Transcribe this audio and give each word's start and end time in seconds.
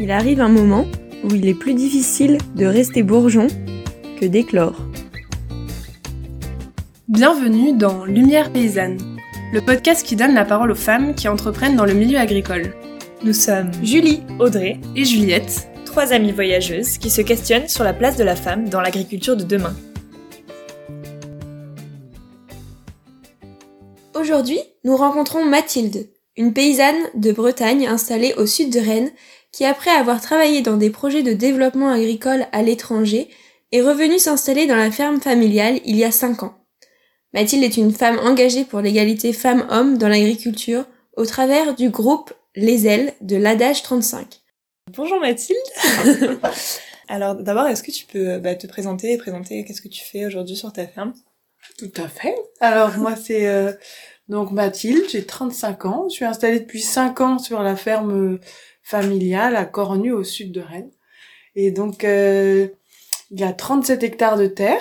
il 0.00 0.10
arrive 0.10 0.40
un 0.40 0.48
moment 0.48 0.86
où 1.22 1.34
il 1.34 1.46
est 1.46 1.54
plus 1.54 1.74
difficile 1.74 2.38
de 2.56 2.64
rester 2.64 3.02
bourgeon 3.02 3.48
que 4.18 4.24
d'éclore. 4.24 4.80
Bienvenue 7.06 7.76
dans 7.76 8.06
Lumière 8.06 8.50
paysanne, 8.50 8.96
le 9.52 9.60
podcast 9.60 10.06
qui 10.06 10.16
donne 10.16 10.32
la 10.32 10.46
parole 10.46 10.70
aux 10.70 10.76
femmes 10.76 11.14
qui 11.14 11.28
entreprennent 11.28 11.76
dans 11.76 11.84
le 11.84 11.92
milieu 11.92 12.18
agricole. 12.18 12.74
Nous 13.22 13.34
sommes 13.34 13.70
Julie, 13.84 14.22
Audrey 14.38 14.80
Et 14.96 15.04
Juliette, 15.04 15.68
trois 15.84 16.14
amies 16.14 16.32
voyageuses 16.32 16.96
qui 16.96 17.10
se 17.10 17.20
questionnent 17.20 17.68
sur 17.68 17.84
la 17.84 17.92
place 17.92 18.16
de 18.16 18.24
la 18.24 18.36
femme 18.36 18.70
dans 18.70 18.80
l'agriculture 18.80 19.36
de 19.36 19.44
demain. 19.44 19.76
Aujourd'hui, 24.14 24.60
nous 24.82 24.96
rencontrons 24.96 25.44
Mathilde, 25.44 26.08
une 26.36 26.52
paysanne 26.52 27.02
de 27.14 27.32
Bretagne 27.32 27.86
installée 27.86 28.34
au 28.34 28.46
sud 28.46 28.72
de 28.72 28.80
Rennes, 28.80 29.12
qui 29.52 29.64
après 29.64 29.90
avoir 29.90 30.20
travaillé 30.20 30.62
dans 30.62 30.76
des 30.76 30.90
projets 30.90 31.22
de 31.22 31.32
développement 31.32 31.90
agricole 31.90 32.46
à 32.52 32.62
l'étranger, 32.62 33.28
est 33.72 33.82
revenue 33.82 34.18
s'installer 34.18 34.66
dans 34.66 34.76
la 34.76 34.90
ferme 34.90 35.20
familiale 35.20 35.80
il 35.84 35.96
y 35.96 36.04
a 36.04 36.10
cinq 36.10 36.42
ans. 36.42 36.54
Mathilde 37.32 37.62
est 37.62 37.76
une 37.76 37.92
femme 37.92 38.18
engagée 38.18 38.64
pour 38.64 38.80
l'égalité 38.80 39.32
femmes-hommes 39.32 39.98
dans 39.98 40.08
l'agriculture 40.08 40.84
au 41.16 41.24
travers 41.24 41.74
du 41.74 41.88
groupe 41.88 42.32
Les 42.56 42.86
Ailes 42.86 43.14
de 43.20 43.36
l'Adage 43.36 43.82
35. 43.82 44.40
Bonjour 44.96 45.20
Mathilde 45.20 45.58
Alors 47.08 47.36
d'abord, 47.36 47.66
est-ce 47.66 47.82
que 47.82 47.92
tu 47.92 48.06
peux 48.06 48.38
bah, 48.38 48.54
te 48.54 48.66
présenter 48.66 49.12
et 49.12 49.18
présenter 49.18 49.64
qu'est-ce 49.64 49.82
que 49.82 49.88
tu 49.88 50.04
fais 50.04 50.26
aujourd'hui 50.26 50.56
sur 50.56 50.72
ta 50.72 50.86
ferme? 50.86 51.12
Tout 51.78 51.92
à 51.96 52.08
fait. 52.08 52.34
Alors 52.60 52.96
moi 52.98 53.14
c'est 53.14 53.46
euh, 53.46 53.72
donc 54.30 54.52
Mathilde, 54.52 55.02
j'ai 55.10 55.26
35 55.26 55.84
ans. 55.86 56.06
Je 56.08 56.14
suis 56.14 56.24
installée 56.24 56.60
depuis 56.60 56.80
5 56.80 57.20
ans 57.20 57.38
sur 57.40 57.64
la 57.64 57.74
ferme 57.74 58.34
euh, 58.34 58.40
familiale 58.80 59.56
à 59.56 59.64
Cornu 59.64 60.12
au 60.12 60.22
sud 60.22 60.52
de 60.52 60.60
Rennes. 60.60 60.92
Et 61.56 61.72
donc 61.72 62.04
euh, 62.04 62.68
il 63.32 63.40
y 63.40 63.42
a 63.42 63.52
37 63.52 64.04
hectares 64.04 64.38
de 64.38 64.46
terre 64.46 64.80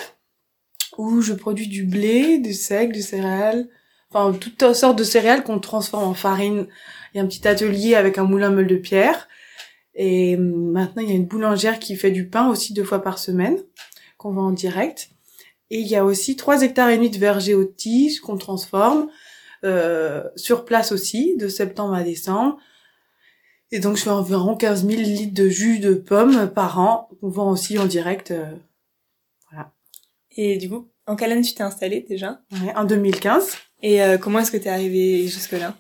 où 1.00 1.22
je 1.22 1.34
produis 1.34 1.68
du 1.68 1.84
blé, 1.84 2.38
du 2.38 2.54
seigle, 2.54 2.94
du 2.94 3.02
céréales, 3.02 3.68
enfin 4.12 4.38
toutes 4.38 4.74
sortes 4.74 5.00
de 5.00 5.04
céréales 5.04 5.44
qu'on 5.44 5.60
transforme 5.60 6.04
en 6.04 6.14
farine. 6.14 6.68
Il 7.14 7.18
y 7.18 7.20
a 7.20 7.24
un 7.24 7.28
petit 7.28 7.48
atelier 7.48 7.96
avec 7.96 8.20
un 8.20 8.26
moulin 8.26 8.52
meule 8.52 8.68
de 8.68 8.76
pierre. 8.76 9.28
Et 9.96 10.38
maintenant, 10.38 11.02
il 11.02 11.10
y 11.10 11.12
a 11.12 11.16
une 11.16 11.26
boulangère 11.26 11.80
qui 11.80 11.96
fait 11.96 12.12
du 12.12 12.30
pain 12.30 12.50
aussi 12.50 12.74
deux 12.74 12.84
fois 12.84 13.02
par 13.02 13.18
semaine, 13.18 13.58
qu'on 14.18 14.32
vend 14.32 14.48
en 14.48 14.52
direct. 14.52 15.10
Et 15.72 15.80
il 15.80 15.88
y 15.88 15.96
a 15.96 16.06
aussi 16.06 16.36
trois 16.36 16.62
hectares 16.62 16.90
et 16.90 16.98
demi 16.98 17.10
de 17.10 17.18
vergers 17.18 17.56
aux 17.56 17.66
tiges 17.66 18.20
qu'on 18.20 18.38
transforme 18.38 19.10
sur 20.36 20.66
place 20.66 20.92
aussi, 20.92 21.36
de 21.38 21.48
septembre 21.48 21.94
à 21.94 22.04
décembre. 22.04 22.58
Et 23.72 23.80
donc, 23.80 23.98
je 23.98 24.04
fais 24.04 24.10
environ 24.10 24.56
15 24.56 24.88
000 24.88 25.02
litres 25.02 25.34
de 25.36 25.48
jus 25.48 25.80
de 25.80 25.94
pommes 25.94 26.50
par 26.50 26.80
an, 26.80 27.08
qu'on 27.22 27.30
vend 27.30 27.52
aussi 27.52 27.78
en 27.78 27.86
direct. 27.86 28.32
euh, 28.32 28.52
Et 30.36 30.58
du 30.58 30.70
coup, 30.70 30.90
en 31.06 31.16
quelle 31.16 31.32
année 31.32 31.42
tu 31.42 31.54
t'es 31.54 31.64
installée 31.64 32.06
déjà 32.10 32.42
ouais, 32.64 32.74
en 32.76 32.86
2015. 32.86 33.58
Et 33.84 34.02
euh, 34.02 34.18
comment 34.18 34.40
est-ce 34.40 34.52
que 34.52 34.58
t'es 34.58 34.70
arrivée 34.70 35.28
jusque-là? 35.28 35.76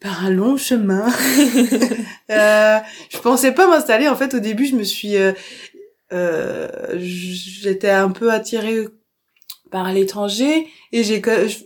Par 0.00 0.24
un 0.24 0.30
long 0.30 0.56
chemin. 0.56 1.06
euh, 2.30 2.78
je 3.08 3.18
pensais 3.18 3.52
pas 3.52 3.66
m'installer. 3.66 4.08
En 4.08 4.14
fait, 4.16 4.34
au 4.34 4.38
début, 4.38 4.66
je 4.66 4.76
me 4.76 4.84
suis, 4.84 5.16
euh, 5.16 5.32
euh, 6.12 6.68
j'étais 6.98 7.90
un 7.90 8.10
peu 8.10 8.30
attirée 8.30 8.86
par 9.70 9.92
l'étranger 9.92 10.68
et 10.92 11.04
j'ai 11.04 11.22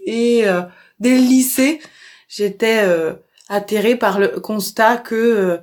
et 0.07 0.49
euh, 0.49 0.63
dès 1.01 1.17
le 1.17 1.23
lycée, 1.23 1.81
j'étais 2.29 2.81
euh, 2.83 3.15
atterrée 3.49 3.97
par 3.97 4.19
le 4.19 4.29
constat 4.41 4.97
que 4.97 5.15
euh, 5.15 5.57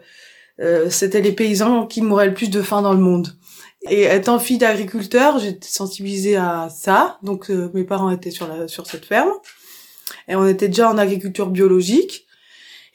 euh, 0.61 0.89
c'était 0.89 1.21
les 1.21 1.31
paysans 1.31 1.85
qui 1.85 2.01
mouraient 2.01 2.27
le 2.27 2.33
plus 2.33 2.49
de 2.49 2.61
faim 2.61 2.81
dans 2.81 2.93
le 2.93 2.99
monde. 2.99 3.35
Et 3.89 4.03
étant 4.03 4.39
fille 4.39 4.57
d'agriculteur, 4.57 5.39
j'étais 5.39 5.67
sensibilisée 5.67 6.35
à 6.35 6.69
ça. 6.69 7.17
Donc 7.23 7.49
euh, 7.49 7.71
mes 7.73 7.85
parents 7.85 8.11
étaient 8.11 8.31
sur 8.31 8.47
la 8.47 8.67
sur 8.67 8.85
cette 8.85 9.05
ferme 9.05 9.31
et 10.27 10.35
on 10.35 10.45
était 10.45 10.67
déjà 10.67 10.89
en 10.89 10.97
agriculture 10.97 11.49
biologique. 11.49 12.25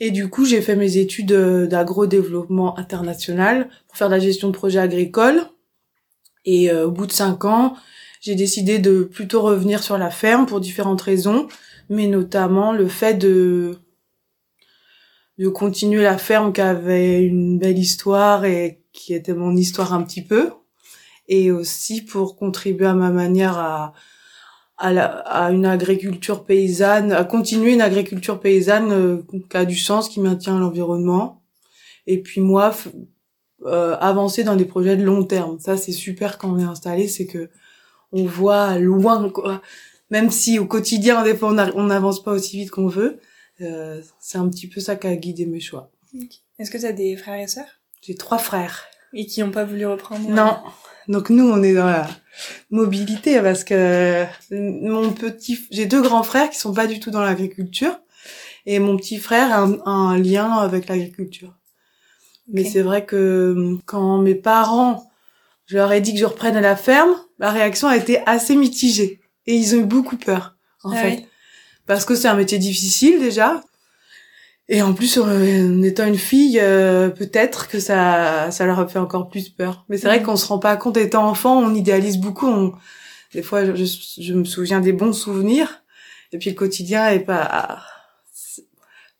Et 0.00 0.10
du 0.10 0.28
coup, 0.28 0.44
j'ai 0.44 0.60
fait 0.60 0.76
mes 0.76 0.98
études 0.98 1.32
euh, 1.32 1.66
d'agro-développement 1.66 2.78
international 2.78 3.68
pour 3.88 3.96
faire 3.96 4.08
de 4.08 4.14
la 4.14 4.20
gestion 4.20 4.48
de 4.48 4.52
projets 4.52 4.80
agricoles. 4.80 5.42
Et 6.46 6.70
au 6.70 6.90
bout 6.90 7.06
de 7.06 7.12
cinq 7.12 7.46
ans, 7.46 7.74
j'ai 8.24 8.34
décidé 8.34 8.78
de 8.78 9.02
plutôt 9.04 9.42
revenir 9.42 9.82
sur 9.82 9.98
la 9.98 10.08
ferme 10.10 10.46
pour 10.46 10.58
différentes 10.58 11.02
raisons, 11.02 11.46
mais 11.90 12.06
notamment 12.06 12.72
le 12.72 12.88
fait 12.88 13.14
de 13.14 13.76
de 15.36 15.48
continuer 15.48 16.02
la 16.02 16.16
ferme 16.16 16.52
qui 16.52 16.60
avait 16.60 17.22
une 17.22 17.58
belle 17.58 17.78
histoire 17.78 18.44
et 18.46 18.82
qui 18.92 19.12
était 19.12 19.34
mon 19.34 19.54
histoire 19.54 19.92
un 19.92 20.02
petit 20.02 20.22
peu, 20.22 20.52
et 21.28 21.50
aussi 21.50 22.02
pour 22.02 22.36
contribuer 22.36 22.86
à 22.86 22.94
ma 22.94 23.10
manière 23.10 23.58
à 23.58 23.92
à, 24.78 24.92
la, 24.92 25.06
à 25.06 25.52
une 25.52 25.66
agriculture 25.66 26.44
paysanne, 26.44 27.12
à 27.12 27.24
continuer 27.24 27.74
une 27.74 27.82
agriculture 27.82 28.40
paysanne 28.40 28.90
euh, 28.90 29.22
qui 29.50 29.56
a 29.56 29.64
du 29.64 29.76
sens, 29.76 30.08
qui 30.08 30.20
maintient 30.20 30.58
l'environnement. 30.58 31.42
Et 32.08 32.20
puis 32.20 32.40
moi, 32.40 32.74
euh, 33.66 33.96
avancer 34.00 34.44
dans 34.44 34.56
des 34.56 34.64
projets 34.64 34.96
de 34.96 35.04
long 35.04 35.24
terme. 35.24 35.58
Ça, 35.60 35.76
c'est 35.76 35.92
super 35.92 36.38
quand 36.38 36.52
on 36.52 36.58
est 36.58 36.64
installé, 36.64 37.06
c'est 37.06 37.26
que 37.26 37.50
on 38.14 38.24
voit 38.24 38.78
loin, 38.78 39.28
quoi. 39.28 39.60
Même 40.10 40.30
si 40.30 40.58
au 40.58 40.66
quotidien, 40.66 41.22
des 41.24 41.36
fois, 41.36 41.50
on 41.74 41.84
n'avance 41.84 42.22
pas 42.22 42.30
aussi 42.30 42.58
vite 42.58 42.70
qu'on 42.70 42.86
veut. 42.86 43.18
Euh, 43.60 44.00
c'est 44.20 44.38
un 44.38 44.48
petit 44.48 44.68
peu 44.68 44.80
ça 44.80 44.96
qui 44.96 45.06
a 45.06 45.16
guidé 45.16 45.46
mes 45.46 45.60
choix. 45.60 45.90
Est-ce 46.58 46.70
que 46.70 46.78
t'as 46.78 46.92
des 46.92 47.16
frères 47.16 47.40
et 47.40 47.48
sœurs? 47.48 47.80
J'ai 48.02 48.14
trois 48.14 48.38
frères. 48.38 48.84
Et 49.12 49.26
qui 49.26 49.40
n'ont 49.40 49.50
pas 49.50 49.64
voulu 49.64 49.86
reprendre 49.86 50.28
euh, 50.28 50.32
Non. 50.32 50.56
Donc 51.08 51.30
nous, 51.30 51.48
on 51.48 51.62
est 51.62 51.74
dans 51.74 51.86
la 51.86 52.08
mobilité 52.70 53.40
parce 53.40 53.64
que 53.64 54.24
mon 54.50 55.12
petit, 55.12 55.58
j'ai 55.70 55.86
deux 55.86 56.02
grands 56.02 56.22
frères 56.22 56.50
qui 56.50 56.58
sont 56.58 56.72
pas 56.72 56.86
du 56.86 57.00
tout 57.00 57.10
dans 57.10 57.22
l'agriculture 57.22 57.98
et 58.66 58.78
mon 58.78 58.96
petit 58.96 59.18
frère 59.18 59.52
a 59.52 59.58
un, 59.58 59.80
un 59.84 60.18
lien 60.18 60.52
avec 60.52 60.88
l'agriculture. 60.88 61.54
Mais 62.48 62.64
c'est 62.64 62.82
vrai 62.82 63.04
que 63.04 63.76
quand 63.86 64.18
mes 64.18 64.34
parents, 64.34 65.10
je 65.66 65.76
leur 65.76 65.92
ai 65.92 66.00
dit 66.00 66.12
que 66.12 66.20
je 66.20 66.24
reprenne 66.24 66.56
à 66.56 66.60
la 66.60 66.76
ferme, 66.76 67.14
la 67.38 67.50
réaction 67.50 67.88
a 67.88 67.96
été 67.96 68.18
assez 68.26 68.56
mitigée 68.56 69.20
et 69.46 69.54
ils 69.56 69.74
ont 69.74 69.78
eu 69.80 69.84
beaucoup 69.84 70.16
peur 70.16 70.56
en 70.82 70.92
Ah 70.92 70.96
fait 70.96 71.16
oui. 71.20 71.26
parce 71.86 72.04
que 72.04 72.14
c'est 72.14 72.28
un 72.28 72.34
métier 72.36 72.58
difficile 72.58 73.18
déjà. 73.20 73.62
Et 74.70 74.80
en 74.80 74.94
plus, 74.94 75.18
en 75.18 75.82
étant 75.82 76.06
une 76.06 76.16
fille, 76.16 76.58
euh, 76.58 77.10
peut-être 77.10 77.68
que 77.68 77.78
ça, 77.80 78.50
ça 78.50 78.64
leur 78.64 78.80
a 78.80 78.86
fait 78.88 78.98
encore 78.98 79.28
plus 79.28 79.50
peur. 79.50 79.84
Mais 79.90 79.98
c'est 79.98 80.06
vrai 80.06 80.20
Mhm. 80.20 80.24
qu'on 80.26 80.36
se 80.36 80.46
rend 80.46 80.58
pas 80.58 80.74
compte, 80.78 80.96
étant 80.96 81.28
enfant, 81.28 81.58
on 81.58 81.74
idéalise 81.74 82.16
beaucoup. 82.16 82.46
On... 82.46 82.72
Des 83.34 83.42
fois, 83.42 83.74
je, 83.74 83.84
je 83.84 84.32
me 84.32 84.44
souviens 84.44 84.80
des 84.80 84.94
bons 84.94 85.12
souvenirs, 85.12 85.82
et 86.32 86.38
puis 86.38 86.48
le 86.48 86.56
quotidien 86.56 87.08
est 87.08 87.20
pas, 87.20 87.82
c'est 88.32 88.64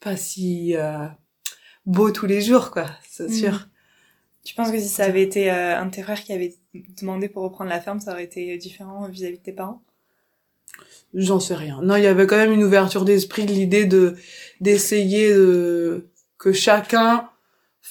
pas 0.00 0.16
si 0.16 0.74
euh, 0.76 1.06
beau 1.84 2.10
tous 2.10 2.24
les 2.26 2.41
jours, 2.41 2.70
quoi. 2.70 2.86
C'est 3.10 3.24
Mhm. 3.28 3.32
sûr. 3.34 3.69
Tu 4.44 4.54
penses 4.54 4.70
que 4.70 4.78
si 4.80 4.88
ça 4.88 5.04
avait 5.04 5.22
été 5.22 5.50
euh, 5.50 5.78
un 5.78 5.84
de 5.86 5.91
tes 5.91 6.03
frères 6.03 6.22
qui 6.24 6.32
avait 6.32 6.54
demandé 7.00 7.28
pour 7.28 7.42
reprendre 7.42 7.70
la 7.70 7.80
ferme, 7.80 8.00
ça 8.00 8.12
aurait 8.12 8.24
été 8.24 8.56
différent 8.58 9.08
vis-à-vis 9.08 9.38
de 9.38 9.42
tes 9.42 9.52
parents? 9.52 9.82
J'en 11.14 11.38
sais 11.38 11.54
rien. 11.54 11.80
Non, 11.82 11.96
il 11.96 12.02
y 12.02 12.06
avait 12.08 12.26
quand 12.26 12.36
même 12.36 12.52
une 12.52 12.64
ouverture 12.64 13.04
d'esprit 13.04 13.46
de 13.46 13.52
l'idée 13.52 13.84
de 13.84 14.16
d'essayer 14.60 15.32
de 15.32 16.08
que 16.38 16.52
chacun 16.52 17.28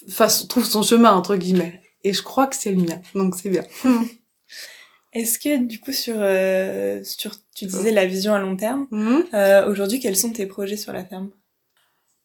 fasse 0.10 0.48
trouve 0.48 0.66
son 0.66 0.84
chemin 0.84 1.14
entre 1.14 1.36
guillemets. 1.38 1.82
Et 2.04 2.12
je 2.14 2.22
crois 2.22 2.48
que 2.48 2.56
c'est 2.56 2.72
le 2.72 2.82
mien, 2.82 3.02
donc 3.16 3.36
c'est 3.36 3.50
bien. 3.50 3.64
Est-ce 5.14 5.38
que 5.40 5.64
du 5.64 5.80
coup 5.80 5.92
sur 5.94 6.16
euh, 6.18 7.02
sur 7.04 7.36
tu 7.56 7.66
disais 7.66 7.92
la 7.92 8.06
vision 8.06 8.34
à 8.34 8.40
long 8.40 8.56
terme, 8.58 8.88
Mhm. 8.92 9.26
euh, 9.34 9.70
aujourd'hui 9.70 10.00
quels 10.00 10.18
sont 10.18 10.32
tes 10.32 10.48
projets 10.48 10.76
sur 10.78 10.92
la 10.92 11.06
ferme? 11.06 11.30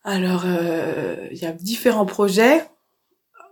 Alors, 0.05 0.45
euh, 0.47 1.29
il 1.31 1.39
y 1.39 1.45
a 1.45 1.53
différents 1.53 2.07
projets. 2.07 2.65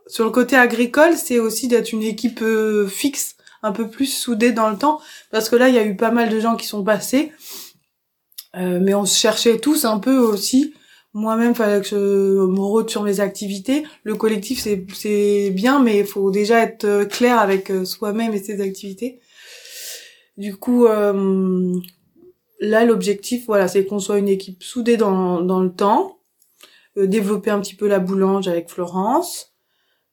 Sur 0.08 0.24
le 0.24 0.30
côté 0.30 0.56
agricole, 0.56 1.16
c'est 1.16 1.38
aussi 1.38 1.68
d'être 1.68 1.92
une 1.92 2.02
équipe 2.02 2.40
euh, 2.42 2.86
fixe, 2.86 3.36
un 3.62 3.72
peu 3.72 3.88
plus 3.88 4.06
soudée 4.06 4.52
dans 4.52 4.70
le 4.70 4.76
temps, 4.76 5.00
parce 5.30 5.48
que 5.48 5.56
là, 5.56 5.68
il 5.68 5.74
y 5.74 5.78
a 5.78 5.84
eu 5.84 5.96
pas 5.96 6.10
mal 6.10 6.28
de 6.28 6.38
gens 6.40 6.56
qui 6.56 6.66
sont 6.66 6.84
passés, 6.84 7.32
Euh, 8.56 8.80
mais 8.80 8.94
on 8.94 9.04
se 9.04 9.18
cherchait 9.18 9.58
tous 9.58 9.84
un 9.84 9.98
peu 9.98 10.16
aussi. 10.16 10.72
Moi-même, 11.12 11.54
fallait 11.54 11.82
que 11.82 11.88
je 11.88 11.96
me 11.96 12.60
rôde 12.60 12.88
sur 12.88 13.02
mes 13.02 13.20
activités. 13.20 13.84
Le 14.02 14.14
collectif, 14.14 14.62
c'est 14.62 15.50
bien, 15.50 15.82
mais 15.82 15.98
il 15.98 16.06
faut 16.06 16.30
déjà 16.30 16.60
être 16.62 16.84
euh, 16.84 17.04
clair 17.04 17.38
avec 17.38 17.70
soi-même 17.84 18.32
et 18.32 18.42
ses 18.42 18.60
activités. 18.62 19.20
Du 20.38 20.56
coup, 20.56 20.86
là, 22.60 22.84
l'objectif, 22.84 23.46
voilà, 23.46 23.68
c'est 23.68 23.86
qu'on 23.86 23.98
soit 23.98 24.18
une 24.18 24.28
équipe 24.28 24.62
soudée 24.62 24.96
dans, 24.98 25.40
dans 25.40 25.60
le 25.60 25.72
temps, 25.72 26.18
développer 26.96 27.50
un 27.50 27.60
petit 27.60 27.74
peu 27.74 27.88
la 27.88 28.00
boulange 28.00 28.46
avec 28.46 28.68
Florence, 28.68 29.55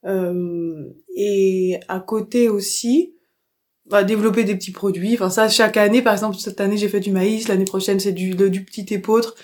et 0.06 1.80
à 1.88 2.00
côté 2.00 2.50
aussi, 2.50 3.16
bah, 3.86 4.04
développer 4.04 4.44
des 4.44 4.56
petits 4.56 4.72
produits. 4.72 5.14
Enfin, 5.16 5.30
ça, 5.30 5.50
chaque 5.50 5.78
année, 5.78 6.02
par 6.02 6.14
exemple, 6.14 6.38
cette 6.38 6.62
année, 6.62 6.78
j'ai 6.78 6.90
fait 6.90 7.00
du 7.00 7.12
maïs, 7.12 7.48
l'année 7.48 7.66
prochaine, 7.66 8.00
c'est 8.00 8.14
du, 8.14 8.34
le- 8.34 8.50
du 8.50 8.64
petit 8.64 8.86
épeautre. 8.94 9.36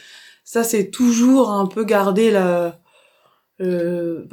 Ça, 0.43 0.63
c'est 0.63 0.89
toujours 0.91 1.49
un 1.51 1.67
peu 1.67 1.83
garder 1.83 2.31
la, 2.31 2.79
euh, 3.61 4.25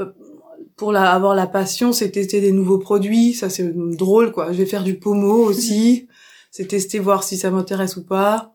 pour 0.77 0.93
la, 0.93 1.13
avoir 1.13 1.35
la 1.35 1.47
passion, 1.47 1.93
c'est 1.93 2.11
tester 2.11 2.41
des 2.41 2.53
nouveaux 2.53 2.79
produits. 2.79 3.35
Ça, 3.35 3.51
c'est 3.51 3.73
drôle, 3.97 4.33
quoi. 4.33 4.53
Je 4.53 4.59
vais 4.59 4.67
faire 4.67 4.85
du 4.85 4.99
pommeau 4.99 5.45
aussi. 5.45 6.09
c'est 6.51 6.67
tester, 6.69 6.99
voir 6.99 7.23
si 7.25 7.37
ça 7.37 7.51
m'intéresse 7.51 7.97
ou 7.97 8.05
pas. 8.05 8.55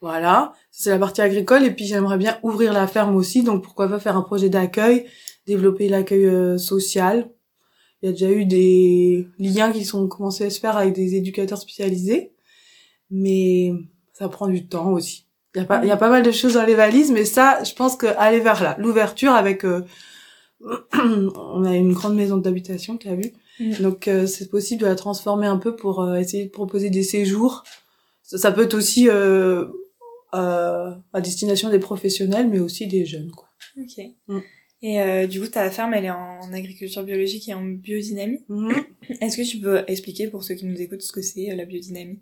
Voilà. 0.00 0.52
C'est 0.70 0.90
la 0.90 0.98
partie 0.98 1.22
agricole. 1.22 1.64
Et 1.64 1.70
puis, 1.70 1.86
j'aimerais 1.86 2.18
bien 2.18 2.38
ouvrir 2.42 2.72
la 2.72 2.86
ferme 2.86 3.16
aussi. 3.16 3.42
Donc, 3.42 3.62
pourquoi 3.64 3.88
pas 3.88 3.98
faire 4.00 4.16
un 4.16 4.22
projet 4.22 4.48
d'accueil, 4.50 5.06
développer 5.46 5.88
l'accueil 5.88 6.26
euh, 6.26 6.58
social. 6.58 7.30
Il 8.02 8.06
y 8.06 8.08
a 8.08 8.12
déjà 8.12 8.30
eu 8.30 8.44
des 8.44 9.26
liens 9.38 9.72
qui 9.72 9.84
sont 9.84 10.06
commencés 10.08 10.44
à 10.44 10.50
se 10.50 10.60
faire 10.60 10.76
avec 10.76 10.94
des 10.94 11.14
éducateurs 11.14 11.58
spécialisés. 11.58 12.32
Mais 13.10 13.72
ça 14.12 14.28
prend 14.28 14.48
du 14.48 14.66
temps 14.66 14.92
aussi. 14.92 15.26
Il 15.54 15.58
y 15.58 15.62
a 15.62 15.66
pas, 15.66 15.84
il 15.84 15.88
y 15.88 15.92
a 15.92 15.96
pas 15.96 16.10
mal 16.10 16.22
de 16.22 16.32
choses 16.32 16.54
dans 16.54 16.64
les 16.64 16.74
valises, 16.74 17.12
mais 17.12 17.24
ça, 17.24 17.62
je 17.62 17.74
pense 17.74 17.96
que 17.96 18.06
aller 18.18 18.40
vers 18.40 18.62
là, 18.62 18.74
l'ouverture 18.78 19.32
avec, 19.32 19.64
euh, 19.64 19.82
on 20.60 21.64
a 21.64 21.76
une 21.76 21.92
grande 21.92 22.16
maison 22.16 22.38
d'habitation, 22.38 22.96
tu 22.96 23.08
as 23.08 23.14
vu, 23.14 23.32
Mm. 23.60 23.82
donc 23.82 24.08
euh, 24.08 24.26
c'est 24.26 24.48
possible 24.50 24.82
de 24.82 24.86
la 24.86 24.96
transformer 24.96 25.46
un 25.46 25.58
peu 25.58 25.76
pour 25.76 26.02
euh, 26.02 26.16
essayer 26.16 26.46
de 26.46 26.50
proposer 26.50 26.90
des 26.90 27.02
séjours. 27.02 27.62
Ça, 28.22 28.38
ça 28.38 28.52
peut 28.52 28.62
être 28.62 28.74
aussi 28.74 29.08
euh, 29.08 29.66
euh, 30.34 30.92
à 31.12 31.20
destination 31.20 31.70
des 31.70 31.78
professionnels, 31.78 32.48
mais 32.48 32.58
aussi 32.58 32.86
des 32.86 33.04
jeunes, 33.04 33.30
quoi. 33.30 33.48
Ok. 33.78 34.04
Mm. 34.28 34.38
Et 34.86 35.00
euh, 35.00 35.26
du 35.26 35.40
coup, 35.40 35.46
ta 35.46 35.70
ferme, 35.70 35.94
elle 35.94 36.04
est 36.04 36.10
en 36.10 36.52
agriculture 36.52 37.04
biologique 37.04 37.48
et 37.48 37.54
en 37.54 37.62
biodynamie. 37.62 38.44
Mhm. 38.50 38.84
Est-ce 39.22 39.38
que 39.38 39.42
tu 39.42 39.56
peux 39.56 39.82
expliquer 39.86 40.28
pour 40.28 40.44
ceux 40.44 40.56
qui 40.56 40.66
nous 40.66 40.78
écoutent 40.78 41.00
ce 41.00 41.10
que 41.10 41.22
c'est 41.22 41.50
euh, 41.50 41.56
la 41.56 41.64
biodynamie? 41.64 42.20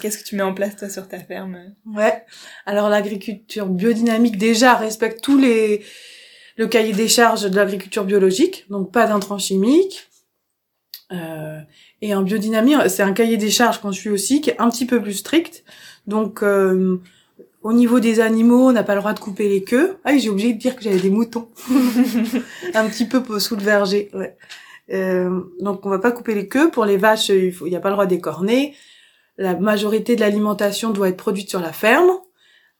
Qu'est-ce 0.00 0.18
que 0.18 0.22
tu 0.22 0.36
mets 0.36 0.44
en 0.44 0.54
place 0.54 0.76
toi 0.76 0.88
sur 0.88 1.08
ta 1.08 1.18
ferme 1.18 1.74
Ouais. 1.84 2.22
Alors 2.64 2.88
l'agriculture 2.88 3.66
biodynamique 3.66 4.38
déjà 4.38 4.76
respecte 4.76 5.20
tous 5.20 5.36
les 5.36 5.82
le 6.56 6.68
cahier 6.68 6.92
des 6.92 7.08
charges 7.08 7.50
de 7.50 7.56
l'agriculture 7.56 8.04
biologique, 8.04 8.66
donc 8.70 8.92
pas 8.92 9.08
d'intrants 9.08 9.38
chimiques. 9.38 10.08
Euh, 11.10 11.58
et 12.02 12.14
en 12.14 12.22
biodynamie, 12.22 12.74
c'est 12.88 13.02
un 13.02 13.14
cahier 13.14 13.36
des 13.36 13.50
charges 13.50 13.80
qu'on 13.80 13.92
suit 13.92 14.10
aussi 14.10 14.40
qui 14.40 14.50
est 14.50 14.60
un 14.60 14.70
petit 14.70 14.86
peu 14.86 15.02
plus 15.02 15.14
strict. 15.14 15.64
Donc 16.06 16.44
euh, 16.44 17.00
au 17.66 17.72
niveau 17.72 17.98
des 17.98 18.20
animaux, 18.20 18.68
on 18.68 18.72
n'a 18.72 18.84
pas 18.84 18.94
le 18.94 19.00
droit 19.00 19.12
de 19.12 19.18
couper 19.18 19.48
les 19.48 19.64
queues. 19.64 19.96
Ah, 20.04 20.12
oui, 20.12 20.20
j'ai 20.20 20.30
oublié 20.30 20.52
de 20.52 20.58
dire 20.58 20.76
que 20.76 20.82
j'avais 20.82 21.00
des 21.00 21.10
moutons. 21.10 21.48
un 22.74 22.88
petit 22.88 23.06
peu 23.06 23.40
sous 23.40 23.56
le 23.56 23.62
verger, 23.62 24.08
ouais. 24.14 24.36
Euh, 24.92 25.40
donc 25.58 25.84
on 25.84 25.90
va 25.90 25.98
pas 25.98 26.12
couper 26.12 26.36
les 26.36 26.46
queues. 26.46 26.70
Pour 26.70 26.84
les 26.84 26.96
vaches, 26.96 27.30
il 27.30 27.52
faut, 27.52 27.66
il 27.66 27.72
y 27.72 27.76
a 27.76 27.80
pas 27.80 27.88
le 27.88 27.94
droit 27.96 28.06
d'écorner. 28.06 28.76
La 29.36 29.56
majorité 29.56 30.14
de 30.14 30.20
l'alimentation 30.20 30.90
doit 30.90 31.08
être 31.08 31.16
produite 31.16 31.50
sur 31.50 31.58
la 31.58 31.72
ferme. 31.72 32.08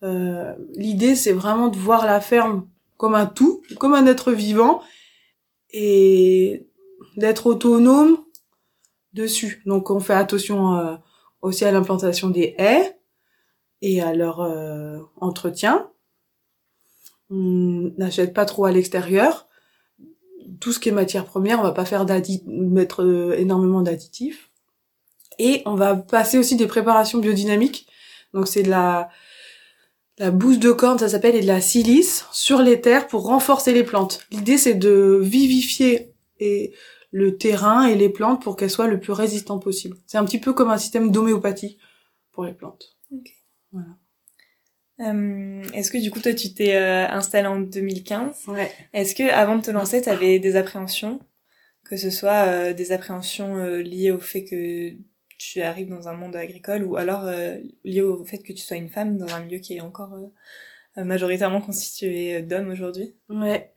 Euh, 0.04 0.54
L'idée, 0.76 1.16
c'est 1.16 1.32
vraiment 1.32 1.66
de 1.66 1.76
voir 1.76 2.06
la 2.06 2.20
ferme 2.20 2.68
comme 2.96 3.16
un 3.16 3.26
tout, 3.26 3.62
comme 3.80 3.92
un 3.92 4.06
être 4.06 4.30
vivant, 4.30 4.82
et 5.72 6.68
d'être 7.16 7.48
autonome 7.48 8.18
dessus. 9.14 9.62
Donc 9.66 9.90
on 9.90 9.98
fait 9.98 10.14
attention 10.14 10.76
euh, 10.76 10.94
aussi 11.42 11.64
à 11.64 11.72
l'implantation 11.72 12.30
des 12.30 12.54
haies 12.56 12.95
et 13.82 14.00
à 14.00 14.14
leur 14.14 14.40
euh, 14.40 14.98
entretien. 15.20 15.90
On 17.30 17.92
n'achète 17.98 18.32
pas 18.34 18.44
trop 18.44 18.64
à 18.64 18.72
l'extérieur. 18.72 19.46
Tout 20.60 20.72
ce 20.72 20.78
qui 20.78 20.88
est 20.88 20.92
matière 20.92 21.24
première, 21.24 21.58
on 21.58 21.64
va 21.64 21.72
pas 21.72 21.84
faire 21.84 22.06
mettre 22.46 23.02
euh, 23.02 23.36
énormément 23.36 23.82
d'additifs. 23.82 24.50
Et 25.38 25.62
on 25.66 25.74
va 25.74 25.96
passer 25.96 26.38
aussi 26.38 26.56
des 26.56 26.66
préparations 26.66 27.18
biodynamiques. 27.18 27.88
Donc 28.32 28.48
c'est 28.48 28.62
de 28.62 28.70
la 28.70 29.08
la 30.18 30.30
bouse 30.30 30.58
de 30.58 30.72
corne, 30.72 30.98
ça 30.98 31.10
s'appelle, 31.10 31.34
et 31.34 31.42
de 31.42 31.46
la 31.46 31.60
silice 31.60 32.24
sur 32.32 32.62
les 32.62 32.80
terres 32.80 33.06
pour 33.06 33.26
renforcer 33.26 33.72
les 33.72 33.84
plantes. 33.84 34.20
L'idée 34.30 34.56
c'est 34.56 34.74
de 34.74 35.18
vivifier 35.22 36.14
et 36.40 36.72
le 37.10 37.36
terrain 37.36 37.86
et 37.86 37.94
les 37.94 38.08
plantes 38.08 38.42
pour 38.42 38.56
qu'elles 38.56 38.70
soient 38.70 38.86
le 38.86 39.00
plus 39.00 39.12
résistantes 39.12 39.62
possible. 39.62 39.96
C'est 40.06 40.18
un 40.18 40.24
petit 40.24 40.40
peu 40.40 40.52
comme 40.52 40.70
un 40.70 40.78
système 40.78 41.10
d'homéopathie 41.10 41.78
pour 42.32 42.44
les 42.44 42.52
plantes. 42.52 42.95
Euh, 45.00 45.62
Est-ce 45.74 45.90
que 45.90 45.98
du 45.98 46.10
coup 46.10 46.20
toi 46.20 46.32
tu 46.32 46.54
t'es 46.54 46.74
euh, 46.76 47.06
installé 47.08 47.46
en 47.46 47.60
2015 47.60 48.46
Ouais. 48.48 48.70
Est-ce 48.94 49.14
que 49.14 49.30
avant 49.30 49.56
de 49.56 49.62
te 49.62 49.70
lancer 49.70 50.00
t'avais 50.00 50.38
des 50.38 50.56
appréhensions? 50.56 51.20
Que 51.84 51.96
ce 51.96 52.10
soit 52.10 52.46
euh, 52.48 52.72
des 52.72 52.92
appréhensions 52.92 53.56
euh, 53.56 53.82
liées 53.82 54.10
au 54.10 54.18
fait 54.18 54.44
que 54.44 54.92
tu 55.38 55.60
arrives 55.60 55.90
dans 55.90 56.08
un 56.08 56.14
monde 56.14 56.34
agricole 56.34 56.82
ou 56.84 56.96
alors 56.96 57.30
liées 57.84 58.00
au 58.00 58.24
fait 58.24 58.38
que 58.38 58.54
tu 58.54 58.62
sois 58.62 58.78
une 58.78 58.88
femme 58.88 59.18
dans 59.18 59.34
un 59.34 59.40
milieu 59.40 59.58
qui 59.58 59.76
est 59.76 59.82
encore 59.82 60.16
majoritairement 60.96 61.60
constitué 61.60 62.40
d'hommes 62.40 62.70
aujourd'hui? 62.70 63.14
Ouais. 63.28 63.70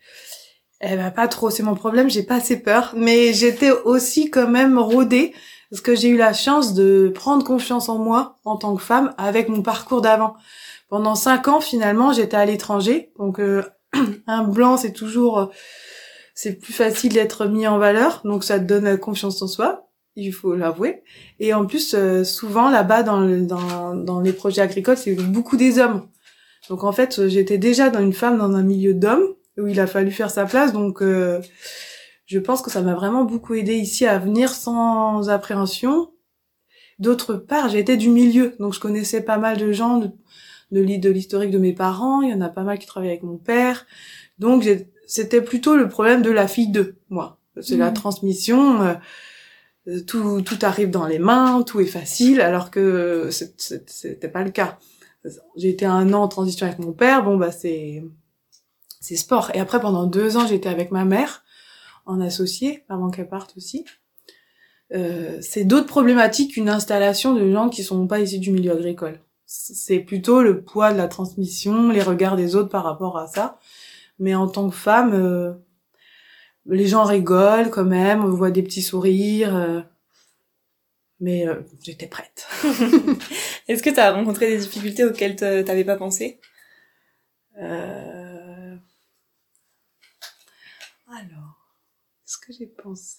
Eh 0.80 0.96
ben 0.96 1.12
pas 1.12 1.28
trop, 1.28 1.50
c'est 1.50 1.64
mon 1.64 1.76
problème, 1.76 2.10
j'ai 2.10 2.24
pas 2.24 2.36
assez 2.36 2.62
peur, 2.62 2.94
mais 2.96 3.34
j'étais 3.34 3.72
aussi 3.72 4.32
quand 4.32 4.48
même 4.48 4.80
rodée 4.80 5.34
parce 5.70 5.82
que 5.82 5.96
j'ai 5.96 6.10
eu 6.10 6.18
la 6.18 6.34
chance 6.34 6.74
de 6.74 7.12
prendre 7.14 7.44
confiance 7.44 7.90
en 7.90 7.98
moi 7.98 8.38
en 8.46 8.58
tant 8.58 8.76
que 8.76 8.82
femme 8.82 9.14
avec 9.18 9.50
mon 9.50 9.62
parcours 9.62 10.02
d'avant. 10.02 10.36
Pendant 10.90 11.16
cinq 11.16 11.48
ans, 11.48 11.62
finalement, 11.62 12.14
j'étais 12.14 12.38
à 12.38 12.46
l'étranger, 12.46 13.12
donc 13.20 13.40
euh, 13.40 13.64
un 14.28 14.44
blanc, 14.44 14.78
c'est 14.78 14.94
toujours, 14.94 15.40
euh, 15.40 15.46
c'est 16.34 16.56
plus 16.56 16.74
facile 16.74 17.14
d'être 17.14 17.46
mis 17.46 17.68
en 17.68 17.78
valeur, 17.78 18.22
donc 18.24 18.44
ça 18.44 18.60
te 18.60 18.66
donne 18.66 18.98
confiance 18.98 19.42
en 19.42 19.48
soi, 19.48 19.88
il 20.16 20.34
faut 20.34 20.56
l'avouer. 20.56 21.04
Et 21.40 21.54
en 21.54 21.66
plus, 21.66 21.94
euh, 21.94 22.24
souvent 22.24 22.70
là-bas 22.70 23.04
dans, 23.04 23.94
dans 23.94 24.22
les 24.22 24.34
projets 24.34 24.62
agricoles, 24.62 24.98
c'est 24.98 25.14
beaucoup 25.16 25.58
des 25.58 25.78
hommes. 25.78 26.08
Donc 26.70 26.84
en 26.84 26.92
fait, 26.92 27.28
j'étais 27.28 27.58
déjà 27.58 27.90
dans 27.90 28.00
une 28.00 28.14
femme 28.14 28.38
dans 28.38 28.52
un 28.54 28.64
milieu 28.64 28.94
d'hommes 28.94 29.36
où 29.60 29.68
il 29.68 29.80
a 29.80 29.88
fallu 29.88 30.12
faire 30.12 30.32
sa 30.32 30.46
place. 30.46 30.74
Donc, 30.74 31.02
euh, 31.02 31.40
je 32.30 32.38
pense 32.40 32.62
que 32.62 32.70
ça 32.70 32.82
m'a 32.84 32.94
vraiment 32.94 33.24
beaucoup 33.26 33.56
aidé 33.56 33.76
ici 33.76 34.06
à 34.06 34.20
venir 34.20 34.54
sans 34.54 35.30
appréhension. 35.30 36.12
D'autre 37.00 37.34
part, 37.34 37.70
j'étais 37.70 37.98
du 37.98 38.10
milieu, 38.10 38.56
donc 38.60 38.74
je 38.74 38.80
connaissais 38.80 39.22
pas 39.22 39.38
mal 39.40 39.58
de 39.58 39.72
gens 39.72 39.98
de, 39.98 40.12
de, 40.72 40.82
l'hi- 40.82 41.00
de 41.00 41.10
l'historique 41.10 41.50
de 41.50 41.58
mes 41.58 41.74
parents. 41.74 42.22
Il 42.22 42.30
y 42.30 42.34
en 42.34 42.42
a 42.42 42.50
pas 42.50 42.64
mal 42.64 42.78
qui 42.78 42.86
travaillaient 42.86 43.14
avec 43.14 43.24
mon 43.24 43.38
père. 43.38 43.88
Donc, 44.38 44.64
c'était 45.08 45.42
plutôt 45.42 45.76
le 45.76 45.90
problème 45.90 46.22
de 46.22 46.30
la 46.30 46.48
fille 46.48 46.70
d'eux, 46.70 46.98
moi. 47.10 47.40
C'est 47.62 47.78
la 47.78 47.88
Mhm. 47.88 47.94
transmission. 47.96 48.82
euh, 48.84 48.94
tout, 50.06 50.42
tout 50.42 50.60
arrive 50.62 50.92
dans 50.92 51.08
les 51.08 51.18
mains, 51.20 51.64
tout 51.64 51.80
est 51.80 51.86
facile, 51.86 52.42
alors 52.42 52.70
que 52.70 53.30
c'était 53.32 54.28
pas 54.28 54.44
le 54.44 54.52
cas. 54.52 54.78
J'ai 55.56 55.70
été 55.70 55.86
un 55.86 56.14
an 56.14 56.22
en 56.24 56.28
transition 56.28 56.68
avec 56.68 56.78
mon 56.80 56.92
père. 56.94 57.24
Bon, 57.24 57.38
bah, 57.38 57.52
c'est, 57.52 58.04
c'est 59.00 59.16
sport. 59.16 59.50
Et 59.56 59.60
après, 59.60 59.80
pendant 59.80 60.06
deux 60.06 60.38
ans, 60.38 60.46
j'étais 60.46 60.70
avec 60.70 60.92
ma 60.92 61.06
mère 61.06 61.44
en 62.10 62.20
associé, 62.22 62.84
avant 62.90 63.10
qu'elle 63.10 63.30
parte 63.30 63.56
aussi. 63.58 63.86
Euh, 64.94 65.38
c'est 65.42 65.66
d'autres 65.66 65.88
problématiques 65.88 66.54
qu'une 66.54 66.70
installation 66.70 67.36
de 67.36 67.52
gens 67.52 67.70
qui 67.70 67.84
sont 67.84 68.08
pas 68.08 68.20
issus 68.20 68.40
du 68.40 68.52
milieu 68.52 68.72
agricole. 68.72 69.20
C'est 69.46 70.00
plutôt 70.00 70.42
le 70.42 70.62
poids 70.62 70.92
de 70.92 70.98
la 70.98 71.08
transmission, 71.08 71.90
les 71.90 72.02
regards 72.02 72.36
des 72.36 72.56
autres 72.56 72.70
par 72.70 72.84
rapport 72.84 73.18
à 73.18 73.28
ça. 73.28 73.60
Mais 74.20 74.36
en 74.36 74.48
tant 74.48 74.70
que 74.70 74.76
femme, 74.76 75.14
euh, 75.14 75.54
les 76.66 76.88
gens 76.88 77.04
rigolent 77.04 77.70
quand 77.70 77.86
même, 77.86 78.24
on 78.26 78.30
voit 78.32 78.52
des 78.52 78.64
petits 78.64 78.82
sourires. 78.82 79.56
euh, 79.56 79.82
mais 81.20 81.48
euh, 81.48 81.62
j'étais 81.82 82.08
prête. 82.08 82.48
Est-ce 83.68 83.84
que 83.84 83.90
t'as 83.90 84.12
rencontré 84.12 84.48
des 84.50 84.58
difficultés 84.58 85.04
auxquelles 85.04 85.36
t'avais 85.36 85.84
pas 85.84 85.98
pensé? 85.98 86.40
Euh... 87.58 88.76
Alors, 91.12 91.49
est-ce 92.30 92.38
que 92.38 92.54
j'ai 92.54 92.68
pensé 92.68 93.18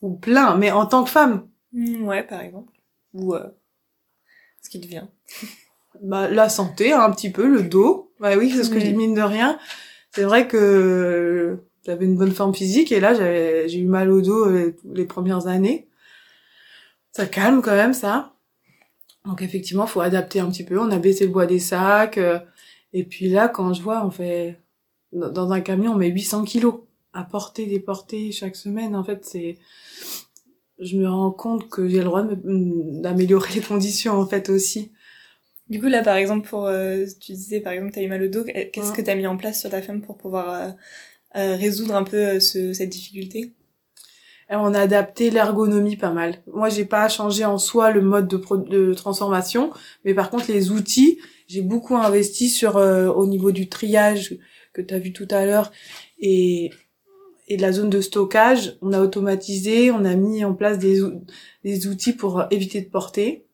Ou 0.00 0.14
plein, 0.16 0.56
mais 0.56 0.70
en 0.70 0.86
tant 0.86 1.04
que 1.04 1.10
femme. 1.10 1.48
Hmm, 1.72 2.04
Ouais, 2.06 2.22
par 2.22 2.40
exemple. 2.40 2.72
Ou 3.12 3.34
euh, 3.34 3.46
ce 4.62 4.70
qui 4.70 4.80
te 4.80 4.86
vient. 4.86 5.08
Bah, 6.02 6.26
la 6.26 6.48
santé, 6.48 6.90
un 6.94 7.10
petit 7.12 7.30
peu, 7.30 7.46
le 7.46 7.62
dos. 7.62 8.14
Bah 8.18 8.34
oui, 8.38 8.50
c'est 8.50 8.64
ce 8.64 8.70
que 8.70 8.76
Mm. 8.76 8.80
je 8.80 8.84
dis 8.86 8.94
mine 8.94 9.14
de 9.14 9.20
rien. 9.20 9.58
C'est 10.10 10.22
vrai 10.24 10.48
que 10.48 11.58
j'avais 11.84 12.06
une 12.06 12.16
bonne 12.16 12.32
forme 12.32 12.54
physique 12.54 12.90
et 12.92 12.98
là, 12.98 13.12
j'ai 13.14 13.78
eu 13.78 13.86
mal 13.86 14.10
au 14.10 14.22
dos 14.22 14.46
euh, 14.48 14.74
les 14.94 15.04
premières 15.04 15.48
années. 15.48 15.86
Ça 17.12 17.26
calme 17.26 17.60
quand 17.60 17.76
même, 17.76 17.92
ça. 17.92 18.32
Donc 19.26 19.42
effectivement, 19.42 19.86
faut 19.86 20.00
adapter 20.00 20.40
un 20.40 20.50
petit 20.50 20.64
peu. 20.64 20.78
On 20.80 20.90
a 20.90 20.98
baissé 20.98 21.26
le 21.26 21.30
bois 21.30 21.44
des 21.46 21.60
sacs. 21.60 22.16
euh, 22.16 22.40
et 22.94 23.04
puis 23.04 23.28
là, 23.28 23.48
quand 23.48 23.74
je 23.74 23.82
vois, 23.82 24.04
on 24.04 24.10
fait... 24.10 24.58
Dans 25.12 25.28
dans 25.30 25.52
un 25.52 25.60
camion, 25.60 25.92
on 25.92 25.96
met 25.96 26.08
800 26.08 26.44
kilos 26.44 26.80
à 27.12 27.24
porter, 27.24 27.66
déporter 27.66 28.32
chaque 28.32 28.56
semaine. 28.56 28.96
En 28.96 29.04
fait, 29.04 29.24
c'est... 29.24 29.58
Je 30.78 30.96
me 30.96 31.08
rends 31.08 31.30
compte 31.30 31.68
que 31.68 31.88
j'ai 31.88 31.98
le 31.98 32.04
droit 32.04 32.24
d'améliorer 32.24 33.54
les 33.54 33.60
conditions, 33.60 34.14
en 34.14 34.26
fait, 34.26 34.48
aussi. 34.48 34.90
Du 35.68 35.80
coup, 35.80 35.86
là, 35.86 36.02
par 36.02 36.16
exemple, 36.16 36.48
pour, 36.48 36.66
euh, 36.66 37.04
tu 37.20 37.32
disais, 37.32 37.60
par 37.60 37.72
exemple, 37.72 37.92
t'as 37.92 38.02
eu 38.02 38.08
mal 38.08 38.22
au 38.22 38.28
dos, 38.28 38.44
qu'est-ce 38.44 38.90
Ouais. 38.90 38.96
que 38.96 39.02
t'as 39.02 39.14
mis 39.14 39.26
en 39.26 39.36
place 39.36 39.60
sur 39.60 39.70
ta 39.70 39.80
femme 39.80 40.02
pour 40.02 40.16
pouvoir 40.16 40.50
euh, 40.50 40.70
euh, 41.36 41.56
résoudre 41.56 41.94
un 41.94 42.04
peu 42.04 42.16
euh, 42.16 42.40
ce, 42.40 42.72
cette 42.72 42.88
difficulté? 42.90 43.52
Et 44.50 44.56
on 44.56 44.74
a 44.74 44.80
adapté 44.80 45.30
l'ergonomie 45.30 45.96
pas 45.96 46.10
mal. 46.10 46.42
Moi, 46.52 46.68
j'ai 46.68 46.84
pas 46.84 47.08
changé 47.08 47.44
en 47.44 47.58
soi 47.58 47.90
le 47.90 48.02
mode 48.02 48.28
de, 48.28 48.36
pro- 48.36 48.58
de 48.58 48.92
transformation, 48.92 49.72
mais 50.04 50.14
par 50.14 50.30
contre 50.30 50.50
les 50.50 50.70
outils, 50.70 51.20
j'ai 51.46 51.62
beaucoup 51.62 51.96
investi 51.96 52.50
sur 52.50 52.76
euh, 52.76 53.08
au 53.08 53.26
niveau 53.26 53.52
du 53.52 53.68
triage 53.68 54.36
que 54.74 54.82
tu 54.82 54.92
as 54.92 54.98
vu 54.98 55.12
tout 55.12 55.28
à 55.30 55.46
l'heure 55.46 55.70
et 56.18 56.70
et 57.52 57.56
de 57.58 57.62
la 57.62 57.72
zone 57.72 57.90
de 57.90 58.00
stockage, 58.00 58.78
on 58.80 58.94
a 58.94 59.00
automatisé, 59.00 59.90
on 59.90 60.06
a 60.06 60.14
mis 60.14 60.42
en 60.42 60.54
place 60.54 60.78
des, 60.78 61.02
outils 61.86 62.14
pour 62.14 62.44
éviter 62.50 62.80
de 62.80 62.88
porter. 62.88 63.44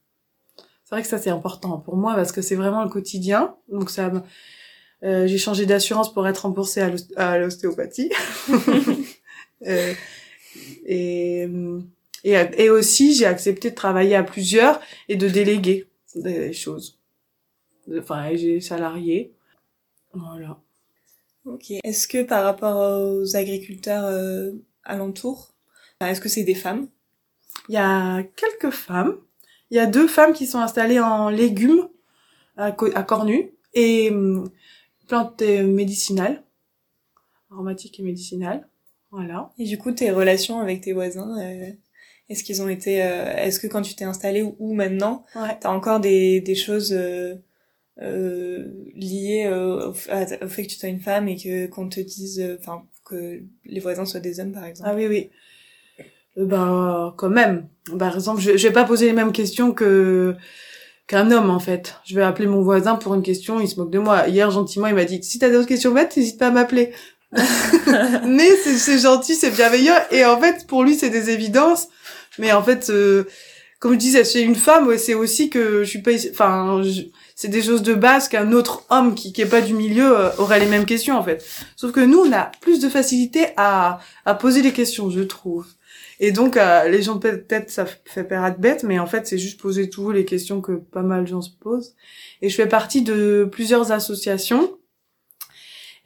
C'est 0.84 0.94
vrai 0.94 1.02
que 1.02 1.08
ça 1.08 1.18
c'est 1.18 1.30
important 1.30 1.78
pour 1.78 1.96
moi 1.96 2.14
parce 2.14 2.30
que 2.30 2.40
c'est 2.40 2.54
vraiment 2.54 2.84
le 2.84 2.90
quotidien. 2.90 3.56
Donc 3.68 3.90
ça, 3.90 4.12
euh, 5.02 5.26
j'ai 5.26 5.36
changé 5.36 5.66
d'assurance 5.66 6.12
pour 6.14 6.28
être 6.28 6.38
remboursée 6.38 6.80
à 7.16 7.38
l'ostéopathie. 7.38 8.12
euh, 9.66 9.94
et, 10.86 11.48
et 12.22 12.70
aussi 12.70 13.14
j'ai 13.14 13.26
accepté 13.26 13.70
de 13.70 13.74
travailler 13.74 14.14
à 14.14 14.22
plusieurs 14.22 14.80
et 15.08 15.16
de 15.16 15.28
déléguer 15.28 15.88
des 16.14 16.52
choses. 16.52 17.00
Enfin, 17.98 18.30
j'ai 18.36 18.60
salarié. 18.60 19.32
Voilà. 20.12 20.60
Ok. 21.48 21.72
Est-ce 21.82 22.06
que 22.08 22.22
par 22.22 22.44
rapport 22.44 22.76
aux 23.02 23.36
agriculteurs 23.36 24.04
euh, 24.04 24.52
alentours, 24.84 25.54
est-ce 26.00 26.20
que 26.20 26.28
c'est 26.28 26.44
des 26.44 26.54
femmes? 26.54 26.88
Il 27.68 27.74
y 27.74 27.78
a 27.78 28.22
quelques 28.36 28.72
femmes. 28.74 29.16
Il 29.70 29.76
y 29.76 29.80
a 29.80 29.86
deux 29.86 30.08
femmes 30.08 30.32
qui 30.32 30.46
sont 30.46 30.58
installées 30.60 31.00
en 31.00 31.28
légumes 31.28 31.88
à, 32.56 32.66
à 32.66 33.02
Cornu 33.02 33.52
et 33.74 34.10
hum, 34.10 34.50
plantes 35.06 35.42
médicinales, 35.42 36.42
aromatiques 37.50 37.98
et 38.00 38.02
médicinales. 38.02 38.68
Voilà. 39.10 39.50
Et 39.58 39.64
du 39.64 39.78
coup, 39.78 39.92
tes 39.92 40.10
relations 40.10 40.60
avec 40.60 40.82
tes 40.82 40.92
voisins, 40.92 41.38
euh, 41.40 41.70
est-ce 42.28 42.44
qu'ils 42.44 42.60
ont 42.62 42.68
été, 42.68 43.02
euh, 43.02 43.34
est-ce 43.36 43.58
que 43.58 43.66
quand 43.66 43.82
tu 43.82 43.94
t'es 43.94 44.04
installée 44.04 44.42
ou, 44.42 44.54
ou 44.58 44.74
maintenant, 44.74 45.24
Ouais. 45.34 45.56
t'as 45.60 45.70
encore 45.70 46.00
des, 46.00 46.40
des 46.40 46.54
choses 46.54 46.92
euh, 46.92 47.34
euh, 47.34 47.36
liées 48.00 49.48
au, 49.52 49.90
au 49.90 49.92
fait 49.94 50.38
que 50.38 50.68
tu 50.68 50.76
sois 50.78 50.88
une 50.88 51.00
femme 51.00 51.28
et 51.28 51.36
que 51.36 51.66
qu'on 51.66 51.88
te 51.88 52.00
dise, 52.00 52.40
euh, 52.40 52.56
enfin, 52.60 52.82
que 53.04 53.40
les 53.64 53.80
voisins 53.80 54.04
soient 54.04 54.20
des 54.20 54.40
hommes, 54.40 54.52
par 54.52 54.64
exemple 54.64 54.88
Ah 54.92 54.96
oui, 54.96 55.06
oui. 55.06 55.30
Euh, 56.36 56.44
ben, 56.46 57.14
quand 57.16 57.30
même. 57.30 57.68
Par 57.98 58.14
exemple, 58.14 58.40
je, 58.40 58.56
je 58.56 58.66
vais 58.68 58.72
pas 58.72 58.84
poser 58.84 59.06
les 59.06 59.12
mêmes 59.12 59.32
questions 59.32 59.72
que 59.72 60.34
qu'un 61.06 61.30
homme, 61.30 61.50
en 61.50 61.58
fait. 61.60 61.96
Je 62.04 62.14
vais 62.14 62.22
appeler 62.22 62.46
mon 62.46 62.62
voisin 62.62 62.96
pour 62.96 63.14
une 63.14 63.22
question, 63.22 63.60
il 63.60 63.68
se 63.68 63.76
moque 63.76 63.90
de 63.90 63.98
moi. 63.98 64.28
Hier, 64.28 64.50
gentiment, 64.50 64.86
il 64.88 64.94
m'a 64.94 65.04
dit, 65.06 65.22
si 65.22 65.38
t'as 65.38 65.50
d'autres 65.50 65.66
questions 65.68 65.92
bêtes, 65.92 66.16
n'hésite 66.16 66.38
pas 66.38 66.48
à 66.48 66.50
m'appeler. 66.50 66.92
mais 68.26 68.48
c'est 68.62 68.76
c'est 68.78 68.98
gentil, 68.98 69.34
c'est 69.34 69.50
bienveillant. 69.50 69.94
Et 70.10 70.24
en 70.24 70.40
fait, 70.40 70.66
pour 70.66 70.82
lui, 70.84 70.94
c'est 70.94 71.10
des 71.10 71.30
évidences. 71.30 71.88
Mais 72.38 72.52
en 72.52 72.62
fait, 72.62 72.90
euh, 72.90 73.24
comme 73.80 73.94
je 73.94 73.98
disais, 73.98 74.24
c'est 74.24 74.42
une 74.42 74.54
femme, 74.54 74.96
c'est 74.98 75.14
aussi 75.14 75.50
que 75.50 75.82
je 75.84 75.88
suis 75.88 76.02
pas... 76.02 76.12
Enfin, 76.30 76.82
je- 76.82 77.02
c'est 77.40 77.46
des 77.48 77.62
choses 77.62 77.82
de 77.82 77.94
base 77.94 78.26
qu'un 78.28 78.50
autre 78.50 78.82
homme 78.90 79.14
qui 79.14 79.32
qui 79.32 79.42
est 79.42 79.46
pas 79.46 79.60
du 79.60 79.72
milieu 79.72 80.18
euh, 80.18 80.30
aurait 80.38 80.58
les 80.58 80.66
mêmes 80.66 80.86
questions, 80.86 81.16
en 81.16 81.22
fait. 81.22 81.44
Sauf 81.76 81.92
que 81.92 82.00
nous, 82.00 82.18
on 82.18 82.32
a 82.32 82.50
plus 82.60 82.80
de 82.80 82.88
facilité 82.88 83.46
à, 83.56 84.00
à 84.24 84.34
poser 84.34 84.60
les 84.60 84.72
questions, 84.72 85.08
je 85.08 85.20
trouve. 85.20 85.64
Et 86.18 86.32
donc, 86.32 86.56
euh, 86.56 86.88
les 86.88 87.00
gens, 87.00 87.16
peut- 87.20 87.40
peut-être, 87.40 87.70
ça 87.70 87.86
fait 87.86 88.24
paraître 88.24 88.58
bête, 88.58 88.82
mais 88.82 88.98
en 88.98 89.06
fait, 89.06 89.28
c'est 89.28 89.38
juste 89.38 89.60
poser 89.60 89.88
toujours 89.88 90.10
les 90.12 90.24
questions 90.24 90.60
que 90.60 90.72
pas 90.72 91.02
mal 91.02 91.22
de 91.22 91.28
gens 91.28 91.40
se 91.40 91.50
posent. 91.60 91.94
Et 92.42 92.48
je 92.48 92.56
fais 92.56 92.66
partie 92.66 93.02
de 93.02 93.48
plusieurs 93.52 93.92
associations. 93.92 94.76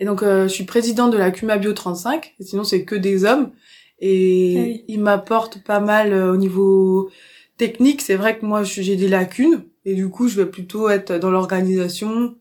Et 0.00 0.04
donc, 0.04 0.22
euh, 0.22 0.48
je 0.48 0.52
suis 0.52 0.64
présidente 0.64 1.12
de 1.12 1.16
la 1.18 1.30
Cuma 1.30 1.56
Bio 1.56 1.72
35. 1.72 2.34
Et 2.40 2.44
sinon, 2.44 2.62
c'est 2.64 2.84
que 2.84 2.94
des 2.94 3.24
hommes. 3.24 3.52
Et 4.00 4.56
Ah 4.58 4.62
oui. 4.64 4.84
ils 4.88 5.00
m'apportent 5.00 5.62
pas 5.64 5.80
mal 5.80 6.12
euh, 6.12 6.32
au 6.32 6.36
niveau 6.36 7.10
technique. 7.56 8.02
C'est 8.02 8.16
vrai 8.16 8.38
que 8.38 8.44
moi, 8.44 8.64
j'ai 8.64 8.96
des 8.96 9.08
lacunes. 9.08 9.64
Et 9.84 9.94
du 9.94 10.08
coup, 10.08 10.28
je 10.28 10.40
vais 10.40 10.46
plutôt 10.46 10.88
être 10.88 11.16
dans 11.18 11.30
l'organisation, 11.30 12.36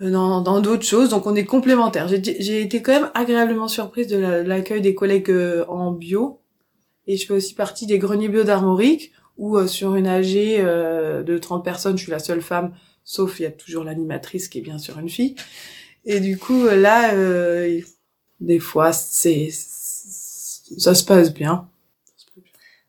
euh, 0.00 0.10
dans 0.10 0.60
d'autres 0.60 0.84
choses. 0.84 1.08
Donc, 1.10 1.26
on 1.26 1.34
est 1.34 1.44
complémentaires. 1.44 2.08
J'ai 2.08 2.60
été 2.60 2.82
quand 2.82 2.92
même 2.92 3.10
agréablement 3.14 3.68
surprise 3.68 4.06
de 4.08 4.16
l'accueil 4.16 4.82
des 4.82 4.94
collègues 4.94 5.30
euh, 5.30 5.64
en 5.68 5.92
bio. 5.92 6.40
Et 7.06 7.16
je 7.16 7.26
fais 7.26 7.34
aussi 7.34 7.54
partie 7.54 7.86
des 7.86 7.98
greniers 7.98 8.28
bio 8.28 8.44
d'Armorique, 8.44 9.12
où 9.36 9.56
euh, 9.56 9.66
sur 9.66 9.94
une 9.94 10.06
AG 10.06 10.34
euh, 10.36 11.22
de 11.22 11.38
30 11.38 11.64
personnes, 11.64 11.96
je 11.96 12.02
suis 12.02 12.12
la 12.12 12.18
seule 12.18 12.42
femme, 12.42 12.74
sauf 13.04 13.38
il 13.38 13.44
y 13.44 13.46
a 13.46 13.50
toujours 13.50 13.84
l'animatrice 13.84 14.48
qui 14.48 14.58
est 14.58 14.62
bien 14.62 14.78
sûr 14.78 14.98
une 14.98 15.08
fille. 15.08 15.36
Et 16.04 16.20
du 16.20 16.38
coup, 16.38 16.66
euh, 16.66 16.76
là, 16.76 17.14
euh, 17.14 17.80
des 18.40 18.58
fois, 18.58 18.92
c'est 18.92 19.48
ça 19.50 20.94
se 20.94 21.04
passe 21.04 21.32
bien. 21.32 21.68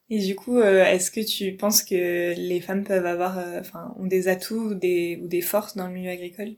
Et 0.09 0.19
du 0.19 0.35
coup, 0.35 0.57
euh, 0.57 0.85
est-ce 0.85 1.11
que 1.11 1.19
tu 1.19 1.55
penses 1.57 1.83
que 1.83 2.33
les 2.37 2.61
femmes 2.61 2.83
peuvent 2.83 3.05
avoir, 3.05 3.37
euh, 3.37 3.59
enfin, 3.59 3.93
ont 3.99 4.05
des 4.05 4.27
atouts 4.27 4.69
ou 4.69 4.73
des, 4.73 5.19
ou 5.21 5.27
des 5.27 5.41
forces 5.41 5.75
dans 5.75 5.87
le 5.87 5.93
milieu 5.93 6.11
agricole 6.11 6.55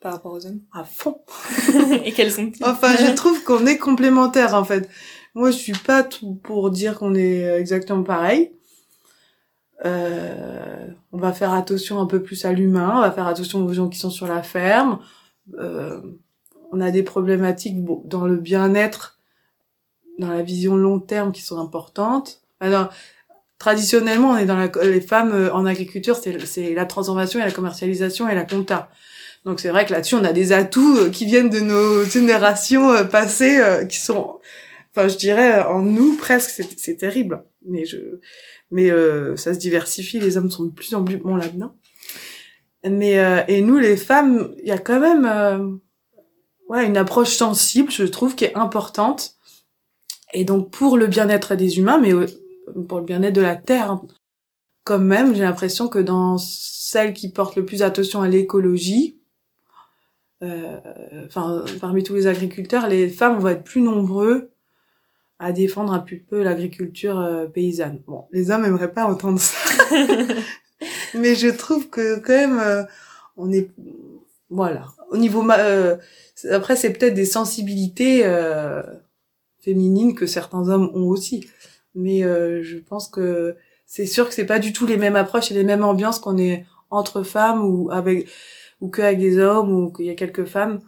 par 0.00 0.12
rapport 0.12 0.32
aux 0.32 0.46
hommes? 0.46 0.60
À 0.72 0.84
fond. 0.84 1.20
Et 2.04 2.12
quelles 2.12 2.32
sont-ils? 2.32 2.64
Enfin, 2.64 2.96
je 2.96 3.14
trouve 3.14 3.44
qu'on 3.44 3.66
est 3.66 3.78
complémentaires 3.78 4.54
en 4.54 4.64
fait. 4.64 4.88
Moi, 5.34 5.52
je 5.52 5.56
suis 5.56 5.72
pas 5.72 6.02
tout 6.02 6.34
pour 6.42 6.70
dire 6.70 6.98
qu'on 6.98 7.14
est 7.14 7.44
exactement 7.60 8.02
pareil. 8.02 8.50
Euh, 9.84 10.88
on 11.12 11.18
va 11.18 11.32
faire 11.32 11.52
attention 11.52 12.00
un 12.00 12.06
peu 12.06 12.22
plus 12.22 12.44
à 12.44 12.52
l'humain, 12.52 12.94
on 12.96 13.00
va 13.00 13.10
faire 13.10 13.26
attention 13.26 13.64
aux 13.64 13.72
gens 13.72 13.88
qui 13.88 13.98
sont 13.98 14.10
sur 14.10 14.26
la 14.26 14.42
ferme. 14.42 14.98
Euh, 15.58 16.00
on 16.72 16.80
a 16.80 16.90
des 16.90 17.02
problématiques 17.02 17.82
bon, 17.82 18.02
dans 18.04 18.26
le 18.26 18.36
bien-être, 18.36 19.18
dans 20.18 20.28
la 20.28 20.42
vision 20.42 20.76
long 20.76 21.00
terme 21.00 21.32
qui 21.32 21.42
sont 21.42 21.58
importantes. 21.58 22.42
Alors, 22.60 22.92
traditionnellement, 23.58 24.30
on 24.30 24.36
est 24.36 24.46
dans 24.46 24.56
la, 24.56 24.70
les 24.84 25.00
femmes 25.00 25.32
euh, 25.32 25.52
en 25.52 25.66
agriculture, 25.66 26.16
c'est 26.16 26.74
la 26.74 26.86
transformation 26.86 27.40
et 27.40 27.44
la 27.44 27.50
commercialisation 27.50 28.28
et 28.28 28.34
la 28.34 28.44
compta. 28.44 28.90
Donc 29.44 29.60
c'est 29.60 29.70
vrai 29.70 29.86
que 29.86 29.92
là-dessus, 29.92 30.16
on 30.16 30.24
a 30.24 30.32
des 30.32 30.52
atouts 30.52 30.98
euh, 30.98 31.10
qui 31.10 31.24
viennent 31.24 31.50
de 31.50 31.60
nos 31.60 32.04
générations 32.04 32.90
euh, 32.90 33.04
passées, 33.04 33.60
qui 33.88 33.98
sont, 33.98 34.38
enfin, 34.94 35.08
je 35.08 35.16
dirais, 35.16 35.62
en 35.62 35.80
nous 35.80 36.16
presque, 36.16 36.62
c'est 36.76 36.96
terrible. 36.96 37.42
Mais 37.66 37.84
je, 37.84 38.20
mais 38.70 38.90
euh, 38.90 39.36
ça 39.36 39.54
se 39.54 39.58
diversifie, 39.58 40.20
les 40.20 40.36
hommes 40.36 40.50
sont 40.50 40.64
de 40.64 40.70
plus 40.70 40.94
en 40.94 41.04
plus 41.04 41.16
bons 41.16 41.36
là-dedans. 41.36 41.74
Mais 42.84 43.18
euh, 43.18 43.42
et 43.48 43.60
nous, 43.60 43.78
les 43.78 43.96
femmes, 43.96 44.54
il 44.62 44.68
y 44.68 44.72
a 44.72 44.78
quand 44.78 45.00
même, 45.00 45.26
euh, 45.26 45.76
ouais, 46.68 46.86
une 46.86 46.96
approche 46.96 47.30
sensible, 47.30 47.90
je 47.90 48.04
trouve, 48.04 48.34
qui 48.34 48.44
est 48.44 48.54
importante. 48.54 49.34
Et 50.32 50.44
donc 50.44 50.70
pour 50.70 50.96
le 50.96 51.08
bien-être 51.08 51.56
des 51.56 51.78
humains, 51.78 51.98
mais 51.98 52.12
pour 52.88 52.98
le 52.98 53.04
bien-être 53.04 53.34
de 53.34 53.40
la 53.40 53.56
terre, 53.56 54.00
quand 54.84 54.98
même, 54.98 55.34
j'ai 55.34 55.42
l'impression 55.42 55.88
que 55.88 55.98
dans 55.98 56.38
celles 56.38 57.12
qui 57.12 57.30
portent 57.30 57.56
le 57.56 57.64
plus 57.64 57.82
attention 57.82 58.22
à 58.22 58.28
l'écologie, 58.28 59.18
euh, 60.42 60.80
enfin 61.26 61.64
parmi 61.80 62.02
tous 62.02 62.14
les 62.14 62.26
agriculteurs, 62.26 62.88
les 62.88 63.08
femmes 63.08 63.38
vont 63.38 63.48
être 63.48 63.62
plus 63.62 63.82
nombreux 63.82 64.50
à 65.38 65.52
défendre 65.52 65.92
un 65.92 66.00
petit 66.00 66.16
peu 66.16 66.42
l'agriculture 66.42 67.18
euh, 67.18 67.46
paysanne. 67.46 68.02
Bon, 68.06 68.24
les 68.32 68.50
hommes 68.50 68.64
aimeraient 68.64 68.92
pas 68.92 69.04
entendre 69.04 69.38
ça, 69.38 69.56
mais 71.14 71.34
je 71.34 71.48
trouve 71.48 71.88
que 71.88 72.18
quand 72.18 72.32
même 72.32 72.58
euh, 72.58 72.82
on 73.36 73.52
est 73.52 73.70
voilà. 74.50 74.86
Au 75.10 75.16
niveau 75.16 75.48
euh, 75.50 75.96
après 76.50 76.76
c'est 76.76 76.92
peut-être 76.92 77.14
des 77.14 77.24
sensibilités 77.24 78.22
euh, 78.24 78.82
féminines 79.60 80.14
que 80.14 80.26
certains 80.26 80.68
hommes 80.68 80.90
ont 80.94 81.08
aussi, 81.08 81.46
mais 81.94 82.24
euh, 82.24 82.62
je 82.62 82.78
pense 82.78 83.08
que 83.08 83.56
c'est 83.86 84.06
sûr 84.06 84.28
que 84.28 84.34
c'est 84.34 84.46
pas 84.46 84.58
du 84.58 84.72
tout 84.72 84.86
les 84.86 84.96
mêmes 84.96 85.16
approches 85.16 85.50
et 85.50 85.54
les 85.54 85.64
mêmes 85.64 85.84
ambiances 85.84 86.18
qu'on 86.20 86.38
est 86.38 86.64
entre 86.90 87.22
femmes 87.22 87.64
ou 87.64 87.90
avec 87.90 88.28
ou 88.80 88.88
que 88.88 89.02
avec 89.02 89.18
des 89.18 89.38
hommes 89.38 89.70
ou 89.72 89.92
qu'il 89.92 90.06
y 90.06 90.10
a 90.10 90.14
quelques 90.14 90.44
femmes. 90.46 90.80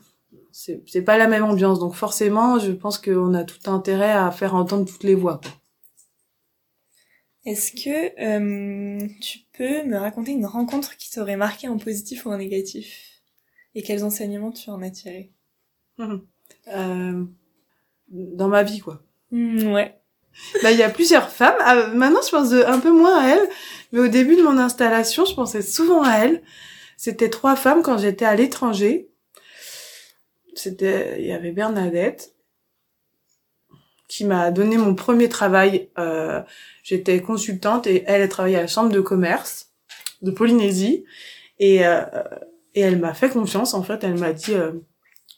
C'est 0.53 0.83
c'est 0.87 1.03
pas 1.03 1.19
la 1.19 1.29
même 1.29 1.45
ambiance. 1.45 1.81
Donc 1.81 1.95
forcément 1.95 2.59
je 2.59 2.73
pense 2.73 2.99
qu'on 2.99 3.35
a 3.35 3.45
tout 3.45 3.71
intérêt 3.71 4.13
à 4.13 4.31
faire 4.31 4.55
entendre 4.55 4.87
toutes 4.91 5.05
les 5.05 5.15
voix. 5.15 5.41
Est-ce 7.45 7.73
que 7.73 8.21
euh, 8.23 9.09
tu 9.21 9.41
peux 9.53 9.85
me 9.85 9.97
raconter 9.97 10.33
une 10.33 10.47
rencontre 10.47 10.97
qui 10.97 11.11
t'aurait 11.11 11.37
marqué 11.37 11.69
en 11.69 11.77
positif 11.77 12.25
ou 12.27 12.31
en 12.31 12.39
négatif? 12.39 13.23
Et 13.75 13.83
quels 13.83 14.05
enseignements 14.05 14.53
tu 14.53 14.71
en 14.71 14.83
as 14.83 14.91
tiré 14.91 15.33
Euh, 16.69 17.25
dans 18.09 18.49
ma 18.49 18.63
vie 18.63 18.81
quoi. 18.81 19.03
Hmm, 19.31 19.73
Ouais. 19.73 20.02
Bah 20.63 20.71
il 20.71 20.79
y 20.79 20.83
a 20.83 20.91
plusieurs 20.91 21.31
femmes. 21.31 21.57
Ah, 21.61 21.89
maintenant 21.89 22.21
je 22.25 22.31
pense 22.31 22.53
un 22.53 22.79
peu 22.79 22.91
moins 22.91 23.19
à 23.21 23.29
elles 23.29 23.49
mais 23.93 24.01
au 24.01 24.09
début 24.09 24.37
de 24.37 24.43
mon 24.43 24.59
installation 24.59 25.25
je 25.25 25.35
pensais 25.35 25.63
souvent 25.63 26.03
à 26.03 26.19
elles 26.19 26.43
c'était 26.97 27.31
trois 27.31 27.57
femmes 27.57 27.83
quand 27.83 27.99
j'étais 27.99 28.25
à 28.25 28.35
l'étranger. 28.37 29.09
C'était 30.55 31.21
il 31.21 31.27
y 31.27 31.33
avait 31.33 31.53
Bernadette 31.53 32.35
qui 34.09 34.25
m'a 34.25 34.51
donné 34.51 34.77
mon 34.77 34.95
premier 34.95 35.29
travail. 35.29 35.89
Euh, 35.99 36.43
j'étais 36.83 37.21
consultante 37.23 37.87
et 37.87 38.05
elle 38.07 38.29
travaillait 38.29 38.59
à 38.59 38.63
la 38.63 38.67
chambre 38.67 38.91
de 38.91 39.01
commerce 39.01 39.71
de 40.21 40.31
Polynésie. 40.31 41.05
Et 41.59 41.87
euh, 41.87 42.05
et 42.75 42.81
elle 42.81 42.99
m'a 42.99 43.15
fait 43.15 43.31
confiance 43.31 43.75
en 43.75 43.83
fait. 43.83 44.05
Elle 44.05 44.19
m'a 44.19 44.33
dit 44.33 44.55
euh, 44.55 44.73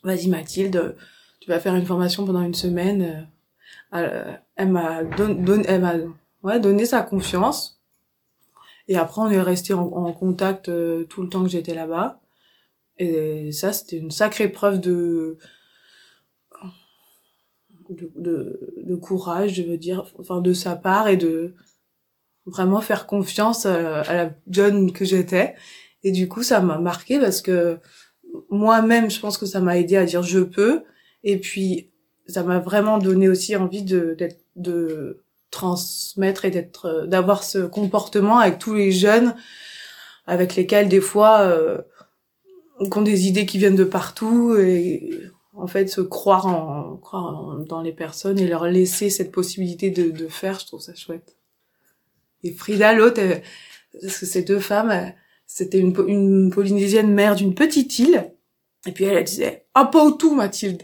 vas-y 0.03 0.29
Mathilde 0.29 0.97
tu 1.45 1.51
vas 1.51 1.61
faire 1.61 1.75
une 1.75 1.85
formation 1.85 2.25
pendant 2.25 2.41
une 2.41 2.55
semaine 2.55 3.29
euh, 3.93 4.33
elle 4.56 4.70
m'a 4.70 5.04
don, 5.04 5.62
elle 5.66 5.80
m'a 5.80 5.94
ouais, 6.42 6.61
donné 6.61 6.87
sa 6.87 7.02
confiance 7.02 7.80
et 8.88 8.96
après 8.96 9.23
on 9.23 9.30
est 9.30 9.40
resté 9.40 9.75
en, 9.75 10.12
contact 10.12 10.68
euh, 10.68 11.04
tout 11.04 11.23
le 11.23 11.28
temps 11.28 11.42
que 11.42 11.49
j'étais 11.49 11.75
là-bas 11.75 12.20
et 12.99 13.50
ça 13.52 13.73
c'était 13.73 13.96
une 13.96 14.11
sacrée 14.11 14.49
preuve 14.49 14.80
de 14.80 15.38
de, 17.90 18.61
de, 18.82 18.94
courage, 18.96 19.54
je 19.54 19.62
veux 19.62 19.76
dire, 19.76 20.06
enfin 20.18 20.40
de 20.40 20.52
sa 20.54 20.75
part 20.75 21.08
et 21.08 21.18
de 21.18 21.54
vraiment 22.46 22.80
faire 22.80 23.06
confiance 23.06 23.66
à, 23.66 24.00
à 24.00 24.14
la 24.14 24.30
John 24.49 24.92
que 24.92 25.04
j'étais. 25.04 25.54
Et 26.02 26.12
du 26.12 26.28
coup, 26.28 26.42
ça 26.42 26.61
m'a 26.61 26.78
marqué 26.78 27.18
parce 27.18 27.40
que 27.42 27.78
moi-même, 28.50 29.11
je 29.11 29.20
pense 29.20 29.38
que 29.38 29.46
ça 29.46 29.61
m'a 29.61 29.78
aidé 29.78 29.96
à 29.96 30.04
dire 30.04 30.23
je 30.23 30.40
peux. 30.40 30.82
Et 31.23 31.38
puis, 31.38 31.90
ça 32.26 32.42
m'a 32.42 32.58
vraiment 32.58 32.99
donné 32.99 33.28
aussi 33.28 33.56
envie 33.56 33.82
de, 33.82 34.14
d'être, 34.18 34.44
de 34.56 35.23
transmettre 35.50 36.44
et 36.44 36.50
d'être, 36.50 37.06
d'avoir 37.06 37.44
ce 37.44 37.58
comportement 37.58 38.38
avec 38.38 38.58
tous 38.58 38.75
les 38.75 38.90
jeunes 38.92 39.34
avec 40.26 40.56
lesquels 40.56 40.88
des 40.88 41.00
fois, 41.02 41.40
euh, 41.40 41.82
qui 42.90 42.99
ont 42.99 43.02
des 43.02 43.26
idées 43.28 43.46
qui 43.46 43.58
viennent 43.58 43.76
de 43.76 43.84
partout 43.84 44.56
et 44.56 45.20
en 45.52 45.66
fait 45.66 45.87
se 45.88 46.00
croire 46.00 46.46
en, 46.46 46.96
croire 46.96 47.26
en- 47.26 47.58
dans 47.58 47.82
les 47.82 47.92
personnes 47.92 48.38
et 48.38 48.46
leur 48.49 48.66
laisser 48.66 49.11
cette 49.11 49.30
possibilité 49.30 49.90
de, 49.90 50.11
de 50.11 50.26
faire, 50.28 50.58
je 50.58 50.66
trouve 50.66 50.80
ça 50.80 50.94
chouette. 50.94 51.37
Et 52.42 52.52
Frida, 52.52 52.92
l'autre, 52.94 53.20
elle- 53.20 53.42
parce 54.00 54.18
que 54.18 54.26
ces 54.26 54.42
deux 54.42 54.58
femmes, 54.61 54.90
elles- 54.90 55.14
c'était 55.46 55.78
une, 55.78 55.94
une 56.08 56.50
polynésienne 56.50 57.12
mère 57.12 57.34
d'une 57.37 57.54
petite 57.54 57.99
île, 57.99 58.32
et 58.87 58.92
puis 58.92 59.04
elle, 59.04 59.16
elle 59.18 59.25
disait 59.25 59.66
«Ah, 59.75 59.84
pas 59.84 60.02
au 60.04 60.11
tout, 60.11 60.34
Mathilde!» 60.34 60.82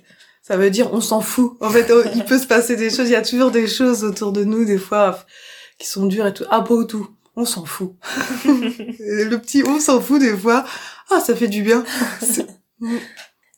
Ça 0.51 0.57
veut 0.57 0.69
dire 0.71 0.93
«on 0.93 1.01
s'en 1.01 1.21
fout». 1.21 1.57
En 1.61 1.71
fait, 1.71 1.93
oh, 1.93 2.03
il 2.13 2.25
peut 2.25 2.37
se 2.41 2.47
passer 2.49 2.75
des 2.75 2.91
choses, 2.91 3.09
il 3.09 3.13
y 3.13 3.15
a 3.15 3.23
toujours 3.23 3.53
des 3.53 3.69
choses 3.69 4.03
autour 4.03 4.33
de 4.33 4.43
nous, 4.43 4.65
des 4.65 4.79
fois, 4.79 5.25
qui 5.79 5.87
sont 5.87 6.07
dures 6.07 6.27
et 6.27 6.35
tout. 6.35 6.43
«Ah, 6.51 6.63
pas 6.63 6.85
tout, 6.87 7.09
on 7.37 7.45
s'en 7.45 7.65
fout». 7.65 7.95
Le 8.45 9.37
petit 9.37 9.63
«on 9.65 9.79
s'en 9.79 10.01
fout» 10.01 10.21
des 10.21 10.37
fois, 10.37 10.65
ah, 11.09 11.21
ça 11.21 11.37
fait 11.37 11.47
du 11.47 11.63
bien. 11.63 11.85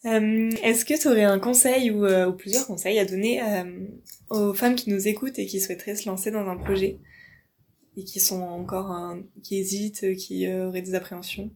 Euh, 0.04 0.50
Est-ce 0.64 0.84
que 0.84 1.00
tu 1.00 1.06
aurais 1.06 1.22
un 1.22 1.38
conseil 1.38 1.92
ou, 1.92 2.04
euh, 2.04 2.26
ou 2.26 2.32
plusieurs 2.32 2.66
conseils 2.66 2.98
à 2.98 3.04
donner 3.04 3.40
euh, 3.40 3.86
aux 4.30 4.52
femmes 4.52 4.74
qui 4.74 4.90
nous 4.90 5.06
écoutent 5.06 5.38
et 5.38 5.46
qui 5.46 5.60
souhaiteraient 5.60 5.94
se 5.94 6.08
lancer 6.08 6.32
dans 6.32 6.48
un 6.48 6.56
projet 6.56 6.98
et 7.96 8.02
qui 8.02 8.18
sont 8.18 8.42
encore, 8.42 8.90
un- 8.90 9.22
qui 9.44 9.58
hésitent, 9.58 10.16
qui 10.16 10.52
auraient 10.52 10.82
des 10.82 10.96
appréhensions? 10.96 11.52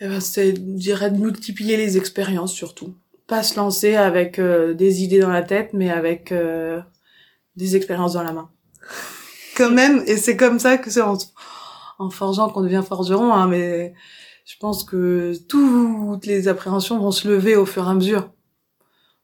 Eh 0.00 0.08
ben, 0.08 0.20
c'est, 0.20 0.56
je 0.56 0.60
dirais, 0.62 1.10
de 1.10 1.18
multiplier 1.18 1.76
les 1.76 1.98
expériences 1.98 2.54
surtout. 2.54 2.94
Pas 3.26 3.42
se 3.42 3.56
lancer 3.56 3.94
avec 3.94 4.38
euh, 4.38 4.74
des 4.74 5.02
idées 5.02 5.20
dans 5.20 5.30
la 5.30 5.42
tête, 5.42 5.72
mais 5.72 5.90
avec 5.90 6.32
euh, 6.32 6.80
des 7.56 7.76
expériences 7.76 8.14
dans 8.14 8.22
la 8.22 8.32
main. 8.32 8.50
Quand 9.56 9.70
même, 9.70 10.02
et 10.06 10.16
c'est 10.16 10.36
comme 10.36 10.58
ça 10.58 10.78
que 10.78 10.90
c'est 10.90 11.02
en, 11.02 12.10
forgeant 12.10 12.48
qu'on 12.48 12.62
devient 12.62 12.82
forgeron, 12.86 13.32
hein, 13.32 13.46
mais 13.46 13.92
je 14.46 14.56
pense 14.58 14.82
que 14.82 15.34
toutes 15.46 16.26
les 16.26 16.48
appréhensions 16.48 16.98
vont 16.98 17.10
se 17.10 17.28
lever 17.28 17.54
au 17.54 17.66
fur 17.66 17.86
et 17.86 17.90
à 17.90 17.94
mesure. 17.94 18.30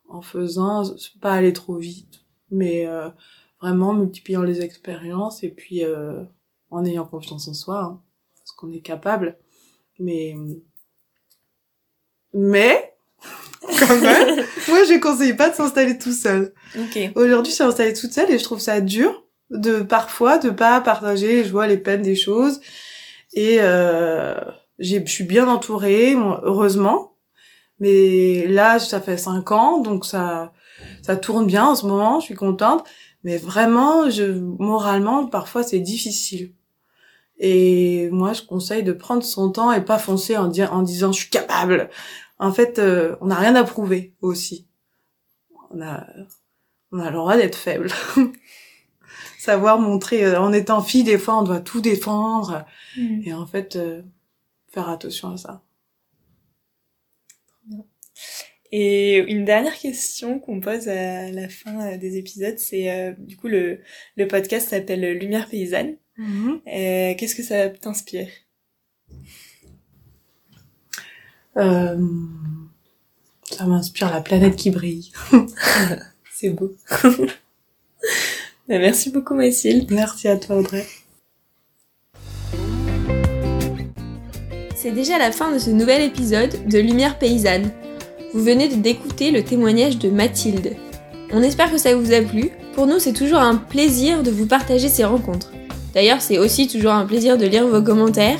En 0.09 0.21
faisant, 0.23 0.83
pas 1.21 1.33
aller 1.33 1.53
trop 1.53 1.77
vite, 1.77 2.25
mais 2.51 2.87
euh, 2.87 3.09
vraiment 3.61 3.93
multipliant 3.93 4.43
les 4.43 4.61
expériences 4.61 5.43
et 5.43 5.51
puis 5.51 5.85
euh, 5.85 6.25
en 6.71 6.85
ayant 6.85 7.05
confiance 7.05 7.49
en 7.49 7.55
soi, 7.55 7.83
hein, 7.83 8.03
parce 8.39 8.53
qu'on 8.53 8.73
est 8.73 8.81
capable. 8.81 9.39
Mais 9.99 10.37
mais 12.33 12.95
quand 13.79 13.99
même, 14.01 14.37
moi 14.69 14.85
je 14.85 14.99
conseille 15.01 15.35
pas 15.35 15.51
de 15.51 15.55
s'installer 15.55 15.99
tout 15.99 16.13
seul. 16.13 16.53
Ok. 16.79 16.99
Aujourd'hui, 17.17 17.51
je 17.51 17.57
suis 17.57 17.65
installée 17.65 17.93
toute 17.95 18.13
seule 18.13 18.31
et 18.31 18.39
je 18.39 18.45
trouve 18.45 18.61
ça 18.61 18.81
dur 18.81 19.25
de 19.51 19.81
parfois 19.81 20.39
de 20.39 20.51
pas 20.51 20.81
partager 20.81 21.29
les 21.43 21.45
joies, 21.45 21.67
les 21.67 21.79
peines 21.79 22.03
des 22.03 22.17
choses. 22.17 22.61
Et 23.33 23.59
euh, 23.61 24.35
j'ai, 24.79 25.05
je 25.05 25.11
suis 25.11 25.25
bien 25.25 25.49
entourée, 25.49 26.15
heureusement. 26.43 27.15
Mais 27.81 28.47
là, 28.47 28.79
ça 28.79 29.01
fait 29.01 29.17
cinq 29.19 29.53
ans, 29.53 29.79
donc 29.79 30.05
ça, 30.05 30.53
ça 31.03 31.17
tourne 31.17 31.47
bien 31.47 31.65
en 31.67 31.75
ce 31.75 31.87
moment. 31.87 32.21
Je 32.21 32.27
suis 32.27 32.35
contente. 32.35 32.85
Mais 33.25 33.37
vraiment, 33.37 34.11
je, 34.11 34.25
moralement, 34.25 35.27
parfois 35.27 35.63
c'est 35.63 35.81
difficile. 35.81 36.53
Et 37.39 38.09
moi, 38.11 38.33
je 38.33 38.43
conseille 38.43 38.83
de 38.83 38.93
prendre 38.93 39.23
son 39.23 39.51
temps 39.51 39.71
et 39.73 39.81
pas 39.85 39.99
foncer 39.99 40.37
en, 40.37 40.49
di- 40.49 40.65
en 40.65 40.83
disant 40.83 41.13
je 41.13 41.21
suis 41.21 41.31
capable. 41.31 41.89
En 42.39 42.53
fait, 42.53 42.79
euh, 42.79 43.17
on 43.21 43.27
n'a 43.27 43.37
rien 43.37 43.55
à 43.57 43.65
prouver 43.65 44.15
aussi. 44.21 44.67
On 45.71 45.81
a, 45.83 46.07
on 46.93 47.01
a 47.01 47.11
le 47.11 47.17
droit 47.17 47.37
d'être 47.37 47.57
faible. 47.57 47.91
Savoir 49.39 49.79
montrer, 49.79 50.25
euh, 50.25 50.41
en 50.41 50.53
étant 50.53 50.83
fille, 50.83 51.05
des 51.05 51.19
fois, 51.19 51.39
on 51.39 51.43
doit 51.43 51.61
tout 51.61 51.81
défendre. 51.81 52.65
Mm. 52.97 53.23
Et 53.25 53.35
en 53.35 53.47
fait, 53.47 53.77
euh, 53.77 54.03
faire 54.69 54.89
attention 54.89 55.33
à 55.33 55.37
ça. 55.37 55.63
Et 58.71 59.17
une 59.17 59.47
dernière 59.47 59.79
question 59.79 60.39
qu'on 60.39 60.61
pose 60.61 60.89
à 60.89 61.31
la 61.31 61.49
fin 61.49 61.97
des 61.97 62.19
épisodes, 62.19 62.59
c'est 62.59 62.91
euh, 62.91 63.15
du 63.17 63.35
coup 63.37 63.49
le, 63.49 63.81
le 64.17 64.29
podcast 64.29 64.69
s'appelle 64.69 65.19
Lumière 65.19 65.49
paysanne. 65.49 65.97
Euh, 66.19 67.15
Qu'est-ce 67.17 67.35
que 67.35 67.43
ça 67.43 67.71
t'inspire 67.71 68.29
Euh, 69.11 69.15
ça 71.59 71.97
m'inspire 73.67 74.13
la 74.13 74.21
planète 74.21 74.57
qui 74.57 74.71
brille. 74.71 75.11
C'est 76.33 76.51
beau. 76.51 76.73
Merci 78.69 79.11
beaucoup 79.11 79.35
Mathilde. 79.35 79.91
Merci 79.91 80.29
à 80.29 80.37
toi, 80.37 80.57
Audrey. 80.57 80.87
C'est 84.77 84.93
déjà 84.93 85.19
la 85.19 85.33
fin 85.33 85.53
de 85.53 85.59
ce 85.59 85.71
nouvel 85.71 86.03
épisode 86.03 86.69
de 86.69 86.79
Lumière 86.79 87.19
paysanne. 87.19 87.73
Vous 88.33 88.45
venez 88.45 88.69
de 88.69 88.77
d'écouter 88.77 89.33
le 89.33 89.43
témoignage 89.43 89.99
de 89.99 90.11
Mathilde. 90.11 90.77
On 91.33 91.43
espère 91.43 91.73
que 91.73 91.79
ça 91.79 91.97
vous 91.97 92.13
a 92.13 92.21
plu. 92.21 92.51
Pour 92.75 92.87
nous, 92.87 93.01
c'est 93.01 93.13
toujours 93.13 93.41
un 93.41 93.57
plaisir 93.57 94.23
de 94.23 94.31
vous 94.31 94.47
partager 94.47 94.89
ces 94.89 95.05
rencontres. 95.05 95.51
D'ailleurs, 95.95 96.21
c'est 96.21 96.39
aussi 96.39 96.69
toujours 96.69 96.93
un 96.93 97.07
plaisir 97.07 97.37
de 97.37 97.47
lire 97.47 97.67
vos 97.67 97.83
commentaires. 97.83 98.39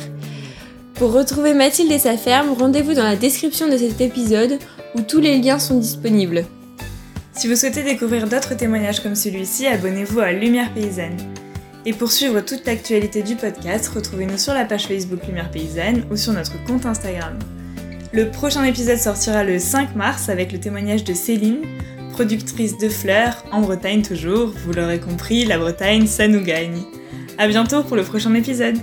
Pour 0.99 1.13
retrouver 1.13 1.55
Mathilde 1.55 1.93
et 1.93 1.99
sa 2.01 2.17
ferme, 2.17 2.55
rendez-vous 2.59 2.93
dans 2.93 3.05
la 3.05 3.15
description 3.15 3.69
de 3.69 3.77
cet 3.77 4.01
épisode 4.01 4.59
où 4.97 5.01
tous 5.01 5.21
les 5.21 5.39
liens 5.39 5.61
sont 5.61 5.79
disponibles. 5.79 6.45
Si 7.35 7.47
vous 7.47 7.55
souhaitez 7.55 7.85
découvrir 7.85 8.29
d'autres 8.29 8.57
témoignages 8.57 9.01
comme 9.01 9.15
celui-ci, 9.15 9.69
abonnez-vous 9.69 10.19
à 10.19 10.33
Lumière 10.33 10.75
Paysanne. 10.75 11.17
Et 11.87 11.93
pour 11.93 12.11
suivre 12.11 12.41
toute 12.41 12.67
l'actualité 12.67 13.23
du 13.23 13.37
podcast, 13.37 13.87
retrouvez-nous 13.95 14.39
sur 14.39 14.55
la 14.55 14.65
page 14.65 14.89
Facebook 14.89 15.25
Lumière 15.25 15.53
Paysanne 15.53 16.03
ou 16.11 16.17
sur 16.17 16.33
notre 16.33 16.61
compte 16.65 16.85
Instagram. 16.85 17.39
Le 18.13 18.29
prochain 18.33 18.65
épisode 18.65 18.99
sortira 18.99 19.45
le 19.45 19.61
5 19.61 19.95
mars 19.95 20.29
avec 20.29 20.51
le 20.51 20.59
témoignage 20.59 21.05
de 21.05 21.15
Céline, 21.15 21.63
productrice 22.11 22.77
de 22.77 22.89
fleurs, 22.89 23.45
en 23.53 23.61
Bretagne 23.61 24.03
toujours. 24.03 24.53
Vous 24.67 24.73
l'aurez 24.73 24.99
compris, 24.99 25.45
la 25.45 25.59
Bretagne, 25.59 26.09
ça 26.09 26.27
nous 26.27 26.43
gagne. 26.43 26.83
À 27.39 27.47
bientôt 27.47 27.85
pour 27.85 27.95
le 27.95 28.03
prochain 28.03 28.35
épisode. 28.35 28.79